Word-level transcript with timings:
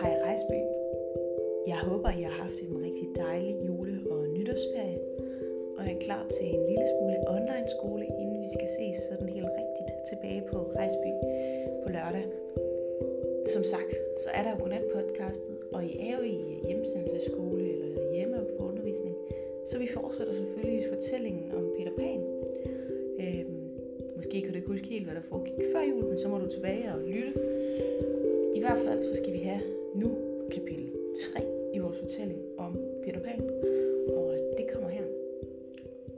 Hej 0.00 0.12
Rejsby. 0.24 0.60
Jeg 1.66 1.78
håber, 1.88 2.10
I 2.18 2.22
har 2.22 2.36
haft 2.44 2.58
en 2.66 2.84
rigtig 2.84 3.08
dejlig 3.16 3.54
jule- 3.66 4.02
og 4.10 4.20
nytårsferie, 4.36 5.00
og 5.76 5.82
er 5.92 5.98
klar 6.06 6.24
til 6.34 6.46
en 6.54 6.62
lille 6.70 6.86
smule 6.92 7.18
online 7.36 7.68
skole, 7.76 8.04
inden 8.20 8.38
vi 8.44 8.48
skal 8.56 8.68
ses 8.78 8.96
sådan 9.08 9.28
helt 9.28 9.50
rigtigt 9.60 9.90
tilbage 10.10 10.42
på 10.50 10.56
Rejsby 10.76 11.10
på 11.82 11.88
lørdag. 11.96 12.26
Som 13.54 13.64
sagt, 13.64 13.92
så 14.22 14.28
er 14.36 14.42
der 14.42 14.50
jo 14.50 14.58
godnat 14.62 14.84
podcastet, 14.94 15.56
og 15.72 15.84
I 15.84 15.92
er 16.08 16.12
jo 16.18 16.22
i 16.22 16.36
øh, 16.54 16.66
hjemsendelseskole 16.66 17.64
eller 17.84 18.14
hjemme 18.14 18.38
på 18.58 18.64
undervisning, 18.68 19.14
så 19.64 19.78
vi 19.78 19.88
fortsætter 19.96 20.34
selvfølgelig 20.34 20.84
fortællingen 20.94 21.46
om 21.58 21.64
Peter 21.76 21.94
Pan. 22.00 22.20
Øhm, 23.24 23.51
måske 24.22 24.42
kan 24.42 24.50
du 24.52 24.56
ikke 24.56 24.74
huske 24.74 24.88
helt, 24.94 25.04
hvad 25.06 25.14
der 25.14 25.28
foregik 25.32 25.58
før 25.72 25.82
jul, 25.90 26.04
men 26.10 26.18
så 26.18 26.28
må 26.28 26.36
du 26.38 26.48
tilbage 26.56 26.84
og 26.94 27.00
lytte. 27.12 27.32
I 28.58 28.60
hvert 28.60 28.80
fald 28.86 29.00
så 29.02 29.14
skal 29.20 29.32
vi 29.32 29.38
have 29.38 29.62
nu 29.94 30.08
kapitel 30.54 30.86
3 31.34 31.40
i 31.74 31.78
vores 31.78 31.98
fortælling 31.98 32.40
om 32.58 32.72
Peter 33.04 33.20
Pan, 33.26 33.40
og 34.16 34.26
øh, 34.34 34.40
det 34.58 34.66
kommer 34.72 34.88
her. 34.88 35.06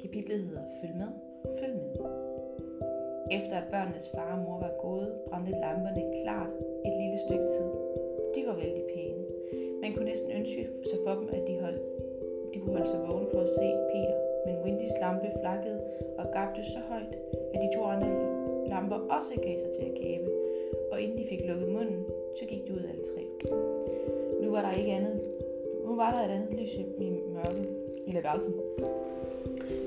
Kapitlet 0.03 0.39
hedder 0.47 0.65
Følg 0.81 0.95
med, 1.03 1.11
følg 1.61 1.75
med. 1.81 1.91
Efter 3.39 3.55
at 3.61 3.67
børnenes 3.73 4.07
far 4.15 4.33
og 4.37 4.43
mor 4.45 4.59
var 4.67 4.75
gået, 4.87 5.09
brændte 5.29 5.53
lamperne 5.65 6.03
klart 6.23 6.53
et 6.87 6.95
lille 7.01 7.19
stykke 7.27 7.49
tid. 7.55 7.71
De 8.35 8.41
var 8.49 8.57
vældig 8.63 8.85
pæne. 8.95 9.23
Man 9.83 9.91
kunne 9.93 10.09
næsten 10.13 10.31
ønske 10.39 10.61
sig 10.91 10.99
for 11.05 11.15
dem, 11.21 11.29
at 11.39 11.43
de, 11.49 11.55
holdt, 11.65 11.83
de 12.55 12.57
kunne 12.61 12.75
holde 12.77 12.91
sig 12.95 13.01
vågen 13.09 13.27
for 13.33 13.41
at 13.47 13.51
se 13.59 13.69
Peter, 13.93 14.24
men 14.47 14.55
Windys 14.65 14.97
lampe 15.01 15.29
flakkede 15.41 15.81
og 16.19 16.27
gabte 16.33 16.63
så 16.75 16.81
højt, 16.91 17.15
at 17.55 17.59
de 17.63 17.69
to 17.77 17.83
andre 17.85 18.11
lamper 18.73 18.99
også 19.17 19.33
gav 19.47 19.57
sig 19.59 19.71
til 19.77 19.85
at 19.91 19.95
gabe, 20.03 20.29
og 20.93 21.01
inden 21.01 21.19
de 21.19 21.27
fik 21.29 21.41
lukket 21.49 21.69
munden, 21.69 22.05
så 22.39 22.45
gik 22.51 22.67
de 22.67 22.73
ud 22.73 22.85
alle 22.91 23.05
tre. 23.13 23.23
Nu 24.43 24.51
var 24.51 24.63
der 24.63 24.73
ikke 24.79 24.93
andet. 24.93 25.21
Nu 25.87 25.97
var 25.97 26.11
der 26.15 26.21
et 26.29 26.33
andet 26.37 26.61
lys 26.61 26.75
i 26.75 26.85
mørket 27.37 27.67
i 28.07 28.15
værelsen. 28.15 28.55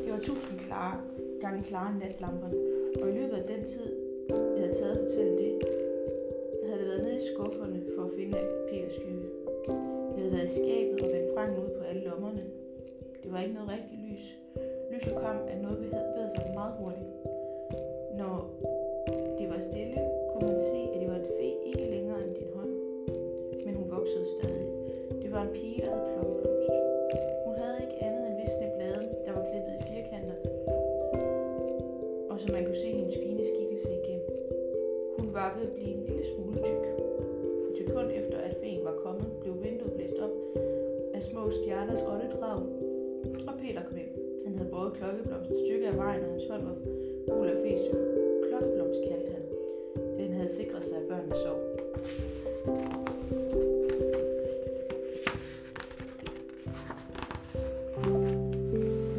Det 0.03 0.13
var 0.13 0.19
tusind 0.19 0.59
klare, 0.59 1.02
gange 1.41 1.63
klare 1.63 2.00
natlamperne, 2.00 2.58
og 3.02 3.09
i 3.09 3.11
løbet 3.19 3.35
af 3.41 3.44
den 3.53 3.66
tid, 3.66 3.88
jeg 4.30 4.61
havde 4.63 4.73
taget 4.73 4.97
at 4.97 5.02
fortælle 5.03 5.38
det, 5.38 5.52
havde 6.66 6.80
det 6.80 6.88
været 6.88 7.03
nede 7.03 7.17
i 7.17 7.28
skufferne 7.33 7.80
for 7.95 8.03
at 8.03 8.11
finde 8.17 8.38
Peters 8.69 8.94
skygge. 8.94 9.28
Det 10.11 10.19
havde 10.23 10.33
været 10.33 10.50
i 10.52 10.55
skabet 10.59 11.02
og 11.03 11.09
vendt 11.13 11.30
frem 11.35 11.50
ud 11.63 11.69
på 11.78 11.83
alle 11.89 12.03
lommerne. 12.09 12.44
Det 13.23 13.31
var 13.31 13.41
ikke 13.41 13.53
noget 13.53 13.72
rigtigt 13.72 13.97
Han 44.45 44.58
havde 44.58 44.69
både 44.77 44.91
klokkeblomst 44.97 45.52
et 45.52 45.59
stykke 45.66 45.88
af 45.88 45.97
vejen, 45.97 46.23
og 46.23 46.30
hans 46.31 46.45
hånd 46.52 46.63
var 46.63 46.75
gul 47.31 47.47
af 47.53 47.58
fes. 47.63 47.81
Klokkeblomst 48.50 49.00
kaldte 49.09 49.30
han. 49.36 49.44
Den 50.19 50.33
havde 50.38 50.52
sikret 50.59 50.83
sig, 50.83 50.97
at 50.97 51.08
børnene 51.09 51.36
sov. 51.45 51.58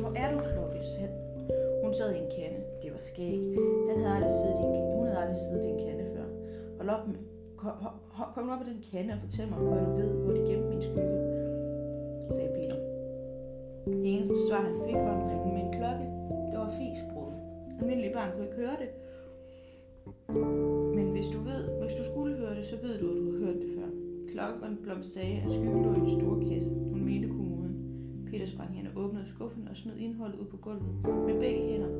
Hvor 0.00 0.12
er 0.16 0.28
du, 0.32 0.38
klokke? 0.52 0.78
Han- 1.00 1.16
Hun 1.84 1.94
sad 1.94 2.14
i 2.14 2.18
en 2.18 2.30
kande. 2.38 2.58
Det 2.82 2.92
var 2.92 2.98
skæg. 3.10 3.38
Han 3.88 3.96
havde 4.02 4.14
aldrig 4.16 4.32
siddet 4.40 4.58
i 4.60 4.66
en, 4.78 4.86
hun 4.96 5.06
havde 5.06 5.18
aldrig 5.22 5.36
siddet 5.46 5.64
i 5.66 5.68
en 5.74 5.78
kande 5.86 6.04
før. 6.14 6.26
Hold 6.78 6.88
op 6.96 7.06
med, 7.08 7.16
kom, 7.56 7.72
kom, 8.34 8.44
nu 8.46 8.52
op 8.52 8.62
i 8.66 8.70
den 8.72 8.82
kande 8.92 9.10
og 9.14 9.20
fortæl 9.24 9.46
mig, 9.52 9.58
hvor 9.58 9.76
du 9.86 9.90
ved, 10.00 10.08
hvor 10.24 10.32
de 10.32 10.40
gemte 10.50 10.68
min 10.72 10.82
skygge, 10.82 11.16
eneste 14.18 14.38
svar, 14.48 14.60
han 14.68 14.76
fik, 14.86 14.98
var 15.08 15.14
en 15.20 15.52
med 15.54 15.62
en 15.66 15.72
klokke. 15.78 16.06
Det 16.50 16.56
var 16.62 16.70
fisbrud. 16.80 17.32
Almindelige 17.80 18.14
barn 18.18 18.30
kunne 18.32 18.46
ikke 18.48 18.60
høre 18.64 18.78
det. 18.82 18.90
Men 20.98 21.06
hvis 21.14 21.28
du, 21.34 21.38
ved, 21.48 21.60
hvis 21.80 21.94
du 22.00 22.04
skulle 22.10 22.32
høre 22.42 22.54
det, 22.58 22.64
så 22.64 22.76
ved 22.84 22.94
du, 23.00 23.06
at 23.12 23.16
du 23.20 23.24
har 23.32 23.38
hørt 23.44 23.58
det 23.62 23.70
før. 23.78 23.88
Klokken 24.32 24.76
blom 24.84 25.02
sagde, 25.02 25.36
at 25.44 25.50
skyggen 25.56 25.82
lå 25.86 25.90
i 25.98 26.00
den 26.06 26.12
store 26.20 26.38
kasse. 26.48 26.68
Hun 26.92 27.00
mente 27.08 27.28
kommoden. 27.28 27.74
Peter 28.30 28.46
sprang 28.46 28.70
hen 28.76 28.86
og 28.90 28.94
åbnede 29.02 29.26
skuffen 29.34 29.68
og 29.70 29.76
smed 29.76 29.96
indholdet 30.06 30.38
ud 30.42 30.46
på 30.54 30.56
gulvet 30.56 30.92
med 31.26 31.34
begge 31.44 31.62
hænder, 31.70 31.92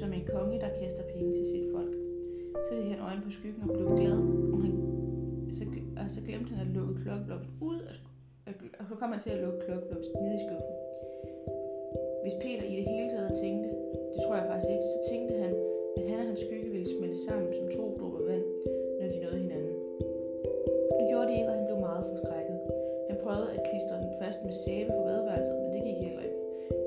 som 0.00 0.12
en 0.12 0.24
konge, 0.34 0.60
der 0.64 0.70
kaster 0.80 1.04
penge 1.14 1.30
til 1.38 1.46
sit 1.52 1.66
folk. 1.74 1.92
Så 2.66 2.70
det 2.76 2.84
han 2.92 3.00
øjnene 3.08 3.24
på 3.24 3.30
skyggen 3.30 3.62
og 3.62 3.68
blev 3.76 3.88
glad, 4.00 4.18
og, 4.52 4.58
han, 4.64 4.72
så, 5.56 5.64
og 6.00 6.06
så 6.14 6.20
glemte 6.26 6.50
han 6.54 6.66
at 6.66 6.72
lukke 6.76 6.94
klokkeblomst 7.02 7.50
ud, 7.60 7.80
og- 8.46 8.52
og 8.80 8.84
så 8.88 8.94
kom 9.00 9.10
han 9.14 9.20
til 9.20 9.30
at 9.30 9.40
lukke 9.44 9.60
klokkeblomst 9.66 10.10
ned 10.24 10.34
i 10.38 10.40
skuffen. 10.46 10.74
Hvis 12.24 12.36
Peter 12.42 12.64
i 12.72 12.74
det 12.80 12.86
hele 12.92 13.08
taget 13.14 13.32
tænkte, 13.44 13.68
det 14.12 14.18
tror 14.24 14.34
jeg 14.40 14.46
faktisk 14.50 14.70
ikke, 14.74 14.88
så 14.94 14.98
tænkte 15.10 15.34
han, 15.44 15.52
at 15.98 16.02
han 16.10 16.18
og 16.22 16.26
hans 16.30 16.40
skygge 16.46 16.68
ville 16.74 16.88
smelte 16.94 17.20
sammen 17.28 17.48
som 17.58 17.66
to 17.76 17.84
dråber 17.98 18.22
vand, 18.30 18.46
når 18.98 19.06
de 19.12 19.18
nåede 19.24 19.40
hinanden. 19.44 19.76
Det 20.98 21.04
gjorde 21.10 21.28
de 21.28 21.34
ikke, 21.38 21.50
og 21.50 21.56
han 21.58 21.66
blev 21.68 21.78
meget 21.88 22.04
forskrækket. 22.10 22.58
Han 23.10 23.16
prøvede 23.24 23.48
at 23.56 23.60
klistre 23.68 23.94
den 24.02 24.12
fast 24.20 24.38
med 24.46 24.54
sæbe 24.64 24.90
på 24.96 25.00
badeværelset, 25.06 25.56
men 25.62 25.70
det 25.74 25.82
gik 25.88 25.98
heller 26.06 26.22
ikke. 26.26 26.38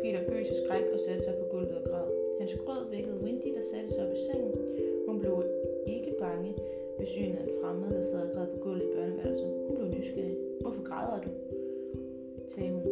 Peter 0.01 0.21
gøs 0.31 0.47
i 0.53 0.57
skræk 0.61 0.85
og 0.95 0.99
satte 1.05 1.23
sig 1.27 1.35
på 1.41 1.45
gulvet 1.53 1.75
og 1.79 1.83
græd. 1.89 2.07
Hans 2.39 2.53
grød 2.63 2.81
vækkede 2.93 3.17
Wendy, 3.23 3.49
der 3.57 3.63
satte 3.71 3.89
sig 3.91 4.01
op 4.05 4.13
i 4.17 4.21
sengen. 4.27 4.53
Hun 5.07 5.15
blev 5.21 5.33
ikke 5.95 6.11
bange 6.25 6.49
ved 6.97 7.07
synet 7.13 7.37
af 7.41 7.45
en 7.47 7.55
fremmed, 7.59 7.89
der 7.97 8.03
sad 8.11 8.21
og 8.27 8.31
græd 8.33 8.47
på 8.53 8.57
gulvet 8.65 8.85
i 8.87 8.93
børneværelset. 8.95 9.49
Hun 9.67 9.73
blev 9.77 9.87
nysgerrig. 9.95 10.37
Hvorfor 10.61 10.83
græder 10.89 11.19
du? 11.25 11.29
sagde 12.53 12.71
hun. 12.75 12.83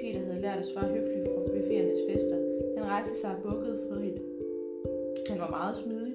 Peter 0.00 0.20
havde 0.26 0.40
lært 0.40 0.58
at 0.58 0.66
svare 0.66 0.88
høfligt 0.94 1.28
fra 1.28 1.43
buffeternes 1.64 2.02
fester. 2.08 2.38
Han 2.76 2.84
rejste 2.94 3.14
sig 3.20 3.30
og 3.36 3.40
bukkede 3.42 3.76
for 3.88 3.96
hende. 4.04 4.20
Han 5.30 5.38
var 5.44 5.50
meget 5.58 5.76
smidig, 5.82 6.14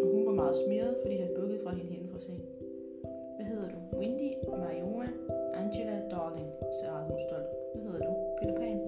og 0.00 0.06
hun 0.12 0.22
var 0.28 0.36
meget 0.42 0.56
smiret, 0.62 0.94
fordi 1.02 1.16
han 1.24 1.30
bukkede 1.38 1.60
fra 1.64 1.72
hende 1.78 1.92
hen 1.96 2.04
fra 2.12 2.20
sengen. 2.26 2.48
Hvad 3.36 3.46
hedder 3.50 3.68
du? 3.74 3.78
Wendy, 3.98 4.30
Mariona, 4.62 5.08
Angela, 5.60 5.96
Darling, 6.12 6.50
sagde 6.78 7.02
hun 7.08 7.18
stolt. 7.26 7.50
Hvad 7.72 7.82
hedder 7.84 8.02
du? 8.06 8.12
Peter 8.38 8.56
Pan. 8.60 8.78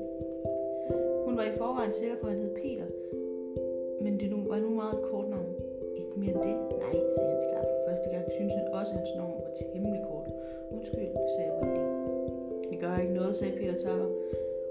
Hun 1.26 1.34
var 1.38 1.44
i 1.52 1.54
forvejen 1.60 1.92
sikker 1.92 2.16
på, 2.20 2.26
at 2.26 2.32
han 2.32 2.42
hed 2.44 2.54
Peter, 2.62 2.88
men 4.04 4.12
det 4.20 4.28
nu, 4.34 4.38
var 4.50 4.58
nu 4.66 4.70
meget 4.82 4.98
kort 5.10 5.28
navn. 5.34 5.52
Ikke 6.00 6.14
mere 6.20 6.32
end 6.36 6.42
det? 6.48 6.56
Nej, 6.84 6.94
sagde 7.14 7.30
han 7.32 7.40
skarpt 7.46 7.70
for 7.74 7.80
første 7.88 8.08
gang. 8.12 8.24
Synes 8.36 8.52
han 8.58 8.66
også, 8.78 8.92
at 8.92 8.98
hans 8.98 9.12
navn 9.20 9.34
var 9.46 9.52
temmelig 9.60 10.02
kort. 10.10 10.28
Undskyld, 10.74 11.10
sagde 11.34 11.52
Wendy. 11.58 11.84
Det 12.70 12.76
gør 12.82 12.92
ikke 13.02 13.14
noget, 13.20 13.36
sagde 13.36 13.54
Peter 13.58 13.76
Tapper. 13.84 14.10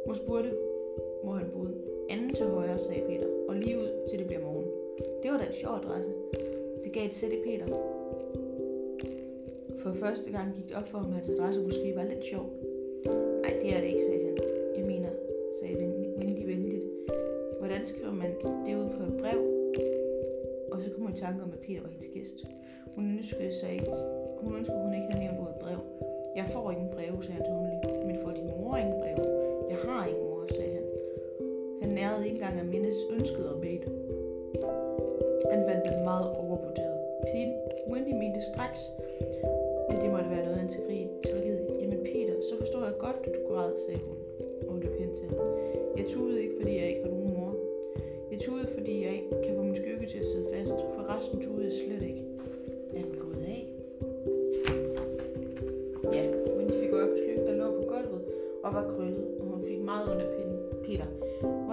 Hun 0.05 0.15
spurgte, 0.15 0.49
hvor 1.23 1.33
han 1.33 1.47
boede. 1.53 1.73
Anden 2.09 2.33
til 2.33 2.45
højre, 2.45 2.79
sagde 2.79 3.01
Peter, 3.07 3.27
og 3.49 3.55
lige 3.55 3.77
ud 3.77 3.89
til 4.09 4.19
det 4.19 4.27
bliver 4.27 4.41
morgen. 4.41 4.67
Det 5.23 5.31
var 5.31 5.37
da 5.37 5.45
en 5.45 5.53
sjov 5.53 5.73
adresse. 5.75 6.11
Det 6.83 6.91
gav 6.93 7.05
et 7.05 7.13
sæt 7.13 7.31
i 7.31 7.41
Peter. 7.45 7.67
For 9.83 9.93
første 9.93 10.31
gang 10.31 10.55
gik 10.55 10.67
det 10.69 10.75
op 10.75 10.87
for 10.87 10.97
ham, 10.97 11.07
at 11.07 11.13
hans 11.13 11.29
adresse 11.29 11.61
måske 11.61 11.95
var 11.95 12.03
lidt 12.03 12.25
sjov. 12.25 12.45
Nej, 13.41 13.53
det 13.61 13.75
er 13.75 13.81
det 13.81 13.87
ikke, 13.87 14.03
sagde 14.03 14.25
han. 14.25 14.37
Jeg 14.77 14.85
mener, 14.85 15.09
sagde 15.59 15.75
Wendy 16.17 16.45
venligt. 16.45 16.85
Hvordan 17.59 17.85
skriver 17.85 18.13
man 18.13 18.31
det 18.65 18.75
ud 18.75 18.89
på 18.97 19.03
et 19.03 19.15
brev? 19.21 19.39
Og 20.71 20.81
så 20.81 20.89
kom 20.91 21.01
hun 21.03 21.13
i 21.13 21.17
tanke 21.17 21.43
om, 21.43 21.51
at 21.53 21.59
Peter 21.59 21.81
var 21.81 21.89
hendes 21.89 22.09
gæst. 22.13 22.37
Hun 22.95 23.17
ønskede 23.17 23.51
sig 23.59 23.71
ikke, 23.73 23.91
hun 24.41 24.55
ønskede, 24.59 24.79
hun 24.85 24.93
ikke 24.93 25.07
havde 25.11 25.23
nævnt 25.25 25.39
ordet 25.39 25.55
brev. 25.63 25.79
Jeg 26.35 26.45
får 26.53 26.71
ingen 26.71 26.89
breve, 26.95 27.23
sagde 27.23 27.37
han 27.39 27.45
tånligt. 27.49 28.05
Men 28.07 28.15
får 28.23 28.31
din 28.31 28.47
mor 28.57 28.77
ingen 28.77 28.97
breve? 29.01 29.23
Jeg 29.69 29.77
har 29.85 30.05
ingen 30.07 30.23
mor, 30.23 30.45
sagde 30.57 30.73
han. 30.73 30.88
Han 31.89 31.97
nærede 31.97 32.25
ikke 32.25 32.39
engang 32.39 32.59
at 32.59 32.67
mindes 32.75 32.97
ønsket 33.15 33.45
om 33.53 33.63
et. 33.73 33.83
Han 35.53 35.61
fandt 35.67 35.83
den 35.89 36.03
meget 36.09 36.27
overvurderet. 36.41 36.97
Pigen, 37.29 37.53
Wendy 37.91 38.13
mente 38.21 38.41
straks, 38.53 38.81
at 39.89 39.97
det 40.01 40.09
måtte 40.15 40.29
være 40.29 40.43
noget 40.45 40.57
af 40.57 40.63
en 40.63 40.73
tragedie. 40.75 41.09
Jamen 41.81 41.99
Peter, 42.09 42.35
så 42.49 42.53
forstår 42.61 42.83
jeg 42.89 42.93
godt, 43.05 43.17
at 43.23 43.31
du 43.35 43.39
græd, 43.49 43.71
sagde 43.85 44.01
hun. 44.07 44.17
Og 44.65 44.71
hun 44.71 44.79
løb 44.83 44.95
hen 44.99 45.11
til 45.15 45.25
ham. 45.29 45.37
Jeg 45.97 46.05
tudede 46.13 46.41
ikke, 46.43 46.55
fordi 46.59 46.73
jeg 46.79 46.87
ikke 46.91 47.01
har 47.03 47.09
nogen 47.09 47.33
mor. 47.33 47.53
Jeg 48.31 48.39
tudede, 48.39 48.67
fordi 48.77 48.93
jeg 49.05 49.13
ikke 49.17 49.29
kan 49.43 49.55
få 49.55 49.61
min 49.61 49.75
skygge 49.75 50.05
til 50.11 50.19
at 50.23 50.27
sidde 50.31 50.47
fast. 50.53 50.77
For 50.95 51.03
resten 51.13 51.41
tudede 51.41 51.65
jeg 51.69 51.75
slet 51.83 52.03
ikke. 52.09 52.23
Er 52.97 53.01
den 53.07 53.15
gået 53.23 53.43
af? 53.55 53.61
Ja, 56.15 56.23
Wendy 56.57 56.73
fik 56.81 56.91
øje 56.97 57.09
på 57.13 57.17
skyggen, 57.21 57.47
der 57.47 57.53
lå 57.61 57.67
på 57.79 57.83
gulvet 57.91 58.21
og 58.63 58.73
var 58.73 58.85
krøllet, 58.93 59.25
og 59.39 59.45
hun 59.45 59.61
fik 59.67 59.79
meget 59.91 60.05
under 60.11 60.27
pinden. 60.35 60.48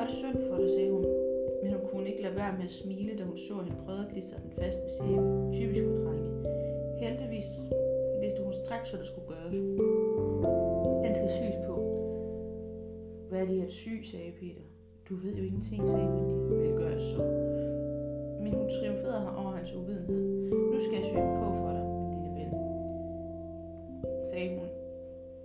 Peter, 0.06 0.14
det 0.14 0.18
synd 0.22 0.38
for 0.48 0.56
dig, 0.56 0.70
sagde 0.70 0.90
hun. 0.90 1.04
Men 1.62 1.72
hun 1.72 1.82
kunne 1.90 2.08
ikke 2.10 2.22
lade 2.22 2.36
være 2.36 2.52
med 2.58 2.64
at 2.64 2.70
smile, 2.70 3.18
da 3.18 3.24
hun 3.24 3.38
så 3.48 3.54
hende 3.64 3.78
prøvede 3.84 4.04
at 4.06 4.12
klistre 4.12 4.36
den 4.44 4.52
fast 4.60 4.78
med 4.84 4.92
sæbe. 4.98 5.22
Typisk 5.58 5.84
for 5.90 5.98
drenge. 6.04 6.28
Heldigvis 7.02 7.50
vidste 8.22 8.40
hun 8.44 8.52
straks, 8.64 8.90
hvad 8.90 8.98
der 9.02 9.08
skulle 9.10 9.28
gøres. 9.32 9.52
Den 11.04 11.12
skal 11.18 11.30
syes 11.38 11.58
på. 11.68 11.74
Hvad 13.28 13.38
er 13.42 13.46
det 13.50 13.62
at 13.66 13.72
sy, 13.82 13.94
sagde 14.12 14.32
Peter. 14.40 14.64
Du 15.08 15.14
ved 15.22 15.32
jo 15.40 15.44
ingenting, 15.50 15.80
sagde 15.92 16.08
Wendy. 16.14 16.36
Vel 16.60 16.72
gør 16.80 16.90
jeg 16.96 17.00
så. 17.14 17.22
Men 18.42 18.50
hun 18.58 18.66
triumferede 18.76 19.22
ham 19.26 19.34
over 19.42 19.52
hans 19.58 19.70
uvidenhed. 19.78 20.20
Nu 20.72 20.78
skal 20.84 20.96
jeg 21.00 21.06
sy 21.10 21.16
den 21.24 21.34
på 21.40 21.46
for 21.62 21.70
dig, 21.76 21.84
min 22.10 22.18
lille 22.24 22.34
ven, 22.38 22.50
sagde 24.30 24.48
hun, 24.58 24.68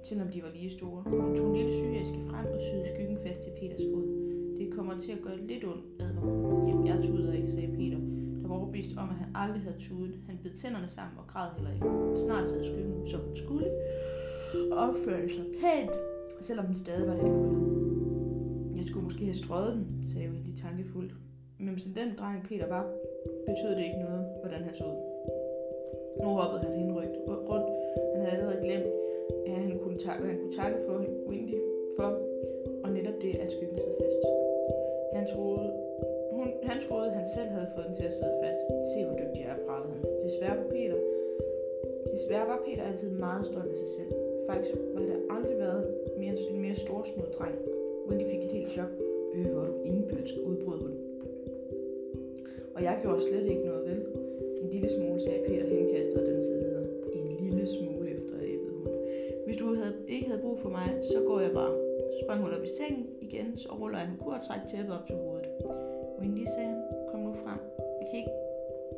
selvom 0.04 0.28
de 0.34 0.40
var 0.46 0.52
lige 0.58 0.72
store. 0.78 1.00
Hun 1.06 1.36
tog 1.38 1.48
en 1.50 1.56
lille 1.60 1.74
syæske 1.82 2.20
frem 2.30 2.48
og 2.56 2.62
syede 2.62 2.86
skyggen 2.94 3.18
fast 3.26 3.42
til 3.44 3.52
Peters 3.60 3.86
fod. 3.94 4.21
Det 4.62 4.74
kommer 4.78 4.96
til 5.00 5.12
at 5.12 5.22
gøre 5.26 5.38
lidt 5.52 5.64
ondt, 5.72 5.86
advarer 6.00 6.36
hun. 6.52 6.68
Jamen, 6.68 6.88
jeg 6.88 6.98
tuder 7.08 7.34
ikke, 7.34 7.52
sagde 7.52 7.72
Peter, 7.78 8.00
der 8.42 8.48
var 8.48 8.56
overbevist 8.56 8.92
om, 9.02 9.10
at 9.14 9.18
han 9.24 9.30
aldrig 9.36 9.62
havde 9.68 9.80
tudet. 9.88 10.16
Han 10.28 10.36
bed 10.44 10.52
tænderne 10.62 10.90
sammen 10.98 11.16
og 11.22 11.28
græd 11.32 11.50
heller 11.56 11.72
ikke. 11.76 11.88
Snart 12.26 12.50
sad 12.50 12.64
skyggen, 12.70 13.08
som 13.12 13.22
den 13.28 13.36
skulle, 13.44 13.68
og 14.72 14.78
opførte 14.86 15.30
sig 15.36 15.46
pænt, 15.62 15.96
selvom 16.48 16.66
den 16.66 16.76
stadig 16.84 17.06
var 17.08 17.16
lidt 17.22 17.36
kulde. 17.48 17.62
Jeg 18.78 18.86
skulle 18.90 19.06
måske 19.08 19.24
have 19.30 19.40
strøget 19.44 19.74
den, 19.76 19.86
sagde 20.12 20.30
Wendy 20.34 20.54
tankefuldt. 20.64 21.14
Men 21.64 21.80
som 21.80 21.92
den 22.00 22.10
dreng 22.20 22.40
Peter 22.50 22.68
var, 22.76 22.84
betød 23.48 23.72
det 23.78 23.84
ikke 23.90 24.02
noget, 24.08 24.24
hvordan 24.42 24.62
han 24.68 24.76
så 24.76 24.86
ud. 24.92 25.00
Nu 26.22 26.28
hoppede 26.40 26.62
han 26.64 26.74
henrygt 26.80 27.16
rundt. 27.52 27.70
Han 28.14 28.20
havde 28.22 28.34
allerede 28.36 28.60
glemt, 28.66 28.90
at 29.48 29.54
han 29.62 29.80
kunne, 29.84 29.98
takke, 30.06 30.20
hvad 30.22 30.32
han 30.34 30.40
kunne 30.42 30.58
takke 30.62 30.78
for 30.88 30.96
Wendy 31.30 31.58
for, 31.98 32.10
og 32.84 32.90
netop 32.98 33.18
det, 33.22 33.32
at 33.44 33.52
skyggen 33.52 33.78
sad 33.78 33.94
fast. 34.02 34.31
Han 35.22 35.30
troede, 35.36 35.70
hun, 36.32 36.48
han 36.70 36.78
troede, 36.86 37.10
han 37.20 37.28
selv 37.36 37.50
havde 37.56 37.70
fået 37.76 37.88
den 37.90 37.96
til 37.96 38.08
at 38.12 38.14
sidde 38.20 38.36
fast. 38.44 38.62
Se, 38.92 38.98
hvor 39.06 39.16
dygtig 39.22 39.40
jeg 39.44 39.52
er, 39.56 39.60
pralede 39.68 39.92
han. 39.94 40.02
Desværre 40.26 40.58
var 40.62 40.68
Peter. 40.76 40.98
Desværre 42.16 42.48
var 42.52 42.60
Peter 42.66 42.84
altid 42.90 43.10
meget 43.26 43.44
stolt 43.52 43.72
af 43.74 43.78
sig 43.84 43.92
selv. 43.98 44.12
Faktisk 44.50 44.76
var 44.96 45.02
det 45.02 45.18
aldrig 45.36 45.58
været 45.66 45.84
mere, 46.22 46.34
en 46.54 46.62
mere 46.66 46.76
storsnud 46.76 47.28
dreng. 47.38 47.58
Wendy 48.08 48.26
fik 48.32 48.42
et 48.48 48.52
helt 48.58 48.72
chok. 48.76 48.92
Øh, 49.36 49.48
hvor 49.54 49.64
du 49.70 49.74
indbølsk, 49.90 50.36
udbrød 50.50 50.80
hun. 50.86 50.96
Og 52.76 52.80
jeg 52.88 53.00
gjorde 53.02 53.22
slet 53.30 53.46
ikke 53.52 53.66
noget 53.70 53.84
vel. 53.90 54.00
En 54.62 54.70
lille 54.74 54.90
smule, 54.90 55.20
sagde 55.20 55.42
Peter 55.48 55.66
henkastet 55.74 56.18
og 56.22 56.26
den 56.32 56.42
side 56.42 56.60
videre. 56.66 56.86
En 57.14 57.28
lille 57.46 57.66
smule 57.68 58.06
efter 58.16 58.36
æbbede 58.54 58.74
hun. 58.78 58.88
Hvis 59.46 59.58
du 59.58 59.66
havde, 59.76 59.96
ikke 60.08 60.28
havde 60.30 60.42
brug 60.42 60.60
for 60.60 60.70
mig, 60.70 60.90
så 61.02 61.18
går 61.28 61.40
jeg 61.40 61.52
bare. 61.52 61.91
Sprang 62.22 62.42
hun 62.42 62.54
op 62.54 62.64
i 62.64 62.68
sengen 62.68 63.06
igen, 63.22 63.58
så 63.58 63.70
ruller 63.80 63.98
han 63.98 64.18
kur 64.18 64.34
og 64.34 64.42
træk 64.48 64.60
tæppet 64.68 64.94
op 64.98 65.06
til 65.08 65.16
hovedet. 65.16 65.48
Wendy, 66.20 66.46
sagde 66.46 66.70
han, 66.70 66.82
kom 67.12 67.20
nu 67.20 67.34
frem. 67.34 67.60
Jeg 68.00 68.08
kan 68.10 68.20
ikke, 68.20 68.34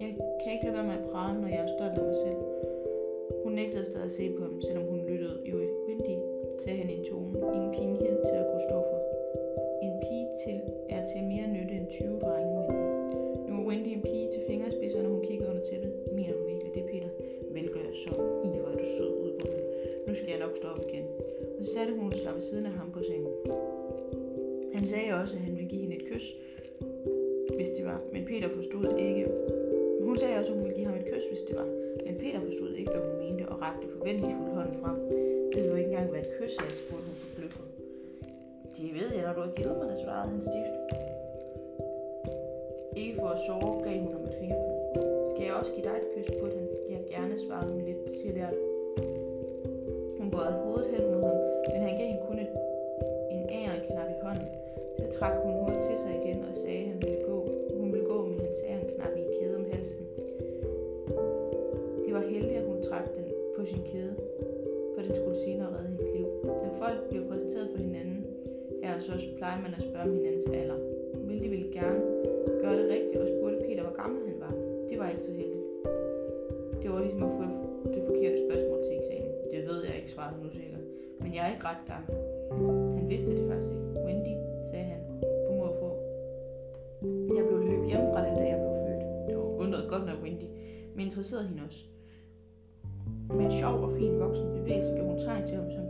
jeg 0.01 0.09
kan 0.43 0.53
ikke 0.53 0.65
lade 0.65 0.77
være 0.77 0.87
med 0.91 0.97
at 1.01 1.09
prale, 1.11 1.41
når 1.41 1.47
jeg 1.47 1.61
er 1.65 1.71
stolt 1.77 1.97
af 1.99 2.05
mig 2.09 2.15
selv. 2.15 2.39
Hun 3.43 3.51
nægtede 3.53 3.85
stadig 3.85 4.05
at 4.05 4.11
se 4.11 4.33
på 4.37 4.43
ham, 4.43 4.61
selvom 4.61 4.85
hun 4.91 4.99
lyttede 5.09 5.41
jo 5.45 5.55
Wendy, 5.87 6.17
sagde 6.63 6.77
han 6.79 6.89
i 6.89 6.93
en 6.99 7.05
tone. 7.05 7.22
Peter 28.43 28.55
forstod 28.55 28.87
ikke. 29.07 29.23
Hun 30.07 30.15
sagde 30.17 30.35
også, 30.39 30.51
at 30.51 30.55
hun 30.57 30.63
ville 30.63 30.77
give 30.77 30.87
ham 30.89 30.97
et 31.01 31.05
kys, 31.11 31.25
hvis 31.31 31.43
det 31.47 31.55
var. 31.61 31.69
Men 32.05 32.13
Peter 32.21 32.39
forstod 32.47 32.71
ikke, 32.79 32.91
hvad 32.91 33.01
hun 33.07 33.15
mente, 33.23 33.43
og 33.51 33.57
rakte 33.65 33.85
forventningsfuldt 33.97 34.55
hånden 34.59 34.75
frem. 34.81 34.97
Ved 35.53 35.63
du 35.69 35.75
ikke 35.79 35.89
engang, 35.91 36.09
hvad 36.11 36.21
et 36.25 36.31
kys 36.37 36.53
er, 36.63 36.69
spurgte 36.81 37.07
hun 37.09 37.17
forbløffet. 37.23 37.65
Det 38.75 38.87
ved 38.99 39.09
jeg, 39.15 39.23
når 39.27 39.33
du 39.37 39.41
har 39.47 39.53
givet 39.59 39.75
mig 39.79 39.87
det, 39.91 39.97
svarede 40.03 40.29
han 40.33 40.41
stift. 40.51 40.75
Ikke 43.01 43.15
for 43.21 43.29
at 43.35 43.39
sove, 43.45 43.71
gav 43.85 43.95
hun 44.03 44.11
ham 44.15 44.23
et 44.29 44.35
fingerkys. 44.41 44.79
Skal 45.31 45.43
jeg 45.47 45.55
også 45.59 45.71
give 45.75 45.85
dig 45.89 45.95
et 46.01 46.07
kys 46.13 46.29
på 46.41 46.45
den? 46.53 46.63
Jeg 46.93 47.01
gerne, 47.13 47.33
svarede 47.45 47.69
hun 47.73 47.81
lidt 47.89 48.01
tillært. 48.21 48.57
Hun 50.19 50.27
bøjede 50.33 50.57
hovedet 50.63 50.87
hen 50.93 51.03
mod 51.11 51.23
ham, 51.29 51.39
men 51.71 51.79
han 51.87 51.93
gav 51.99 52.07
hende 52.11 52.23
kun 52.29 52.37
et, 52.45 52.51
så 69.03 69.13
plejer 69.37 69.59
man 69.65 69.73
at 69.77 69.83
spørge 69.87 70.05
om 70.09 70.13
hinandens 70.17 70.47
alder. 70.61 70.79
Vilde 71.27 71.49
ville 71.53 71.69
gerne 71.79 72.01
gøre 72.61 72.75
det 72.79 72.85
rigtigt 72.95 73.19
og 73.23 73.27
spurgte 73.33 73.57
Peter, 73.65 73.83
hvor 73.87 73.95
gammel 74.01 74.19
han 74.29 74.37
var. 74.45 74.53
Det 74.89 74.95
var 74.99 75.07
ikke 75.09 75.25
så 75.29 75.33
heldigt. 75.39 75.65
Det 76.81 76.87
var 76.91 76.99
ligesom 77.05 77.23
at 77.29 77.33
få 77.39 77.45
det 77.93 78.01
forkerte 78.09 78.37
spørgsmål 78.45 78.79
til 78.85 78.93
eksamen. 78.99 79.33
Det 79.51 79.59
ved 79.69 79.79
jeg 79.87 79.95
ikke, 79.99 80.11
svarede 80.15 80.35
hun 80.37 80.47
usikker. 80.49 80.79
Men 81.21 81.29
jeg 81.35 81.41
er 81.45 81.51
ikke 81.55 81.65
ret 81.71 81.83
gammel. 81.91 82.11
Han 82.97 83.05
vidste 83.13 83.31
det 83.37 83.43
faktisk 83.49 83.71
ikke. 83.75 83.99
Wendy, 84.05 84.35
sagde 84.69 84.87
han 84.93 85.01
på 85.45 85.51
mor 85.57 85.71
få. 85.81 85.89
Jeg 87.37 87.43
blev 87.47 87.59
løbet 87.69 87.89
fra 88.13 88.21
den 88.27 88.35
dag, 88.39 88.47
jeg 88.53 88.59
blev 88.63 88.75
født. 88.85 89.03
Det 89.27 89.33
var 89.39 89.47
undret 89.63 89.83
godt 89.93 90.05
nok 90.09 90.19
Wendy, 90.23 90.47
men 90.95 91.01
interesserede 91.07 91.47
hende 91.49 91.63
også. 91.67 91.83
Med 93.37 93.45
en 93.49 93.55
sjov 93.61 93.75
og 93.85 93.91
fin 93.99 94.19
voksen 94.19 94.47
bevægelse 94.57 94.91
gjorde 94.95 95.09
hun 95.11 95.19
tegn 95.27 95.47
til 95.47 95.55
ham, 95.57 95.67
så 95.71 95.77
han 95.77 95.89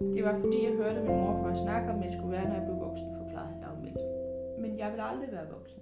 det 0.00 0.24
var 0.24 0.38
fordi, 0.40 0.64
jeg 0.64 0.72
hørte 0.72 1.00
min 1.00 1.16
morfar 1.22 1.54
snakke 1.64 1.90
om, 1.92 1.98
at 1.98 2.04
jeg 2.04 2.12
skulle 2.12 2.32
være, 2.32 2.48
når 2.48 2.54
jeg 2.54 2.64
blev 2.66 2.78
voksen, 2.88 3.08
forklarede 3.18 3.50
han 3.52 3.60
lavmældt. 3.64 4.02
Men 4.62 4.78
jeg 4.78 4.88
vil 4.92 5.00
aldrig 5.10 5.28
være 5.32 5.46
voksen. 5.56 5.80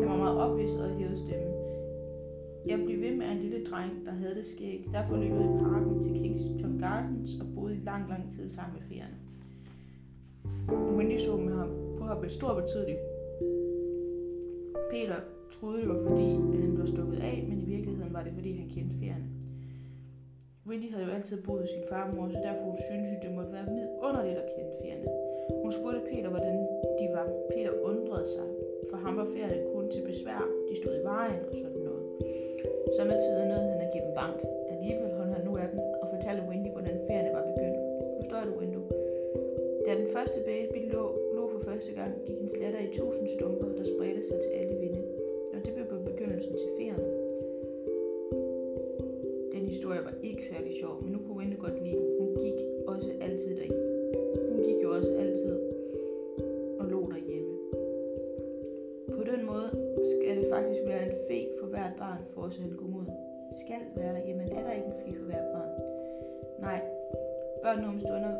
Jeg 0.00 0.08
var 0.08 0.16
meget 0.16 0.38
opvist 0.44 0.78
og 0.78 0.90
hævede 0.98 1.18
stemme. 1.18 1.50
Jeg 2.66 2.78
blev 2.84 3.00
ved 3.00 3.16
med 3.16 3.26
en 3.26 3.38
lille 3.38 3.64
dreng, 3.64 3.92
der 4.06 4.12
havde 4.12 4.34
det 4.34 4.46
skæg. 4.46 4.86
Derfor 4.92 5.16
løb 5.16 5.32
jeg 5.32 5.44
i 5.44 5.58
parken 5.64 6.02
til 6.02 6.12
Kingston 6.12 6.78
Gardens 6.78 7.30
og 7.40 7.46
boede 7.54 7.74
i 7.74 7.80
lang, 7.84 8.08
lang 8.08 8.32
tid 8.32 8.48
sammen 8.48 8.74
med 8.78 8.82
ferierne. 8.88 9.18
Wendy 10.96 11.18
så 11.18 11.36
med 11.36 11.54
ham 11.54 11.70
på 11.98 12.04
ham 12.04 12.18
med 12.20 12.28
stor 12.28 12.54
betydning. 12.60 12.98
Peter 14.90 15.16
troede, 15.50 15.80
det 15.80 15.88
var 15.88 16.00
fordi, 16.08 16.28
han 16.62 16.78
var 16.78 16.86
stukket 16.86 17.18
af, 17.18 17.46
men 17.48 17.60
i 17.60 17.64
virkeligheden 17.64 18.14
var 18.14 18.22
det 18.22 18.32
fordi, 18.32 18.56
han 18.56 18.68
kendte 18.68 18.94
ferierne. 19.00 19.24
Wendy 20.68 20.88
havde 20.92 21.04
jo 21.08 21.12
altid 21.18 21.36
boet 21.46 21.60
hos 21.60 21.70
sin 21.74 21.84
farmor, 21.90 22.24
så 22.34 22.38
derfor 22.46 22.64
hun 22.70 22.76
det 23.24 23.30
måtte 23.36 23.52
være 23.56 23.68
vidunderligt 23.76 24.38
at 24.42 24.48
kende 24.52 24.72
ferierne. 24.80 25.08
Hun 25.62 25.70
spurgte 25.78 26.00
Peter, 26.10 26.28
hvordan 26.34 26.56
de 26.98 27.06
var. 27.16 27.26
Peter 27.52 27.72
undrede 27.90 28.26
sig, 28.36 28.46
for 28.90 28.96
ham 29.04 29.14
var 29.20 29.28
ferierne 29.34 29.60
kun 29.72 29.84
til 29.94 30.02
besvær. 30.10 30.42
De 30.68 30.74
stod 30.80 30.94
i 31.00 31.04
vejen 31.12 31.40
og 31.50 31.54
sådan 31.62 31.82
noget. 31.88 32.04
Så 32.94 33.00
med 33.10 33.18
tiden 33.24 33.46
nåede 33.50 33.70
han 33.72 33.80
at 33.86 33.90
give 33.94 34.04
dem 34.06 34.14
bank. 34.22 34.38
Alligevel 34.74 35.10
holdt 35.18 35.34
han 35.36 35.44
nu 35.48 35.52
af 35.62 35.68
dem 35.72 35.80
og 36.02 36.06
fortalte 36.14 36.42
Wendy, 36.48 36.70
hvordan 36.76 36.96
ferierne 37.06 37.32
var 37.36 37.44
begyndt. 37.50 37.78
Forstår 38.18 38.42
du, 38.48 38.52
Wendy? 38.60 38.80
Da 39.86 39.90
den 40.00 40.08
første 40.16 40.38
baby 40.50 40.78
lå, 40.94 41.04
lå 41.36 41.42
for 41.54 41.60
første 41.68 41.92
gang, 41.98 42.12
gik 42.26 42.38
en 42.44 42.50
sletter 42.56 42.80
i 42.88 42.90
tusind 42.98 43.28
stumper, 43.36 43.68
der 43.78 43.84
spredte 43.92 44.22
sig 44.28 44.38
til 44.44 44.50
alle 44.60 44.74
vinde. 44.82 45.02
Og 45.54 45.58
det 45.64 45.72
blev 45.74 45.86
begyndelsen 46.10 46.54
til 46.62 46.70
ferierne. 46.78 47.13
Historie 49.84 50.04
var 50.10 50.16
ikke 50.22 50.44
særlig 50.44 50.72
sjov, 50.80 50.94
men 51.02 51.12
nu 51.12 51.18
kunne 51.18 51.38
Wendy 51.38 51.56
godt 51.58 51.76
lide 51.84 51.96
den. 51.96 52.08
Hun 52.20 52.30
gik 52.44 52.58
også 52.86 53.10
altid 53.26 53.50
derind. 53.58 53.80
Hun 54.50 54.58
gik 54.66 54.78
jo 54.84 54.88
også 54.96 55.12
altid 55.22 55.54
og 56.80 56.84
lå 56.92 57.00
derhjemme. 57.12 57.52
På 59.16 59.22
den 59.30 59.40
måde 59.50 59.68
skal 60.12 60.32
det 60.38 60.46
faktisk 60.54 60.80
være 60.90 61.02
en 61.08 61.16
fe 61.28 61.38
for 61.58 61.66
hvert 61.66 61.94
barn 61.98 62.22
for 62.32 62.40
os 62.42 62.58
at 62.58 62.76
gå 62.80 62.84
ud. 62.98 63.06
Skal 63.62 63.82
være, 63.96 64.16
jamen 64.28 64.48
er 64.58 64.62
der 64.66 64.72
ikke 64.78 64.90
en 64.92 64.98
fe 65.02 65.10
for 65.18 65.26
hvert 65.30 65.48
barn? 65.54 65.72
Nej, 66.66 66.80
børn 67.62 67.78
nu 67.82 67.86
om 67.88 67.98
stunder 68.06 68.34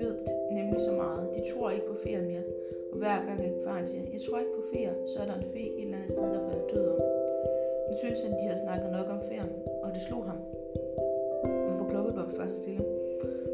ved 0.00 0.14
nemlig 0.58 0.80
så 0.80 0.92
meget. 0.92 1.24
De 1.34 1.40
tror 1.50 1.70
ikke 1.70 1.86
på 1.86 1.96
feer 2.04 2.22
mere. 2.30 2.44
Og 2.92 2.98
hver 2.98 3.18
gang 3.26 3.38
et 3.46 3.58
barn 3.64 3.86
siger, 3.86 4.04
jeg 4.12 4.20
tror 4.20 4.38
ikke 4.38 4.54
på 4.58 4.64
feer, 4.72 4.94
så 5.10 5.16
er 5.22 5.26
der 5.26 5.34
en 5.34 5.48
fe 5.52 5.62
et 5.78 5.84
eller 5.84 5.96
andet 5.98 6.10
sted, 6.10 6.26
der 6.34 6.42
falder 6.48 6.66
død 6.72 6.86
om. 6.94 7.00
Nu 7.90 7.94
synes 8.02 8.20
han, 8.22 8.32
de 8.40 8.44
har 8.50 8.58
snakket 8.64 8.90
nok 8.92 9.08
om 9.16 9.20
ferien, 9.28 9.52
og 9.84 9.88
det 9.94 10.02
slog 10.08 10.24
ham. 10.24 10.40
Hvorfor 12.04 12.20
mig 12.20 12.26
Bob 12.26 12.36
først 12.40 12.62
stille? 12.62 12.84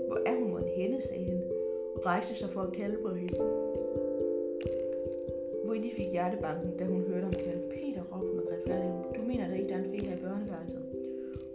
Hvor 0.09 0.19
er 0.27 0.35
hun, 0.39 0.49
hvor 0.51 0.59
en 0.59 0.73
hende, 0.77 1.01
sagde 1.01 1.25
han, 1.25 1.41
og 1.95 2.07
rejste 2.07 2.35
sig 2.35 2.51
for 2.51 2.61
at 2.61 2.73
kalde 2.73 2.97
på 3.05 3.09
hende. 3.15 3.39
Wendy 5.69 5.91
fik 5.99 6.11
hjertebanken, 6.13 6.71
da 6.79 6.85
hun 6.85 7.01
hørte 7.11 7.27
ham 7.29 7.33
kalde. 7.45 7.63
Peter, 7.75 8.03
råbte 8.11 8.29
hun 8.31 8.39
og 8.39 8.47
greb 8.49 8.63
fat. 8.69 8.83
Du 9.17 9.23
mener 9.23 9.49
da 9.49 9.55
ikke, 9.55 9.69
der 9.69 9.75
er 9.75 9.83
en 9.85 9.91
fe 9.91 9.99
her 10.07 10.17
i 10.17 10.21
børneværelset? 10.25 10.83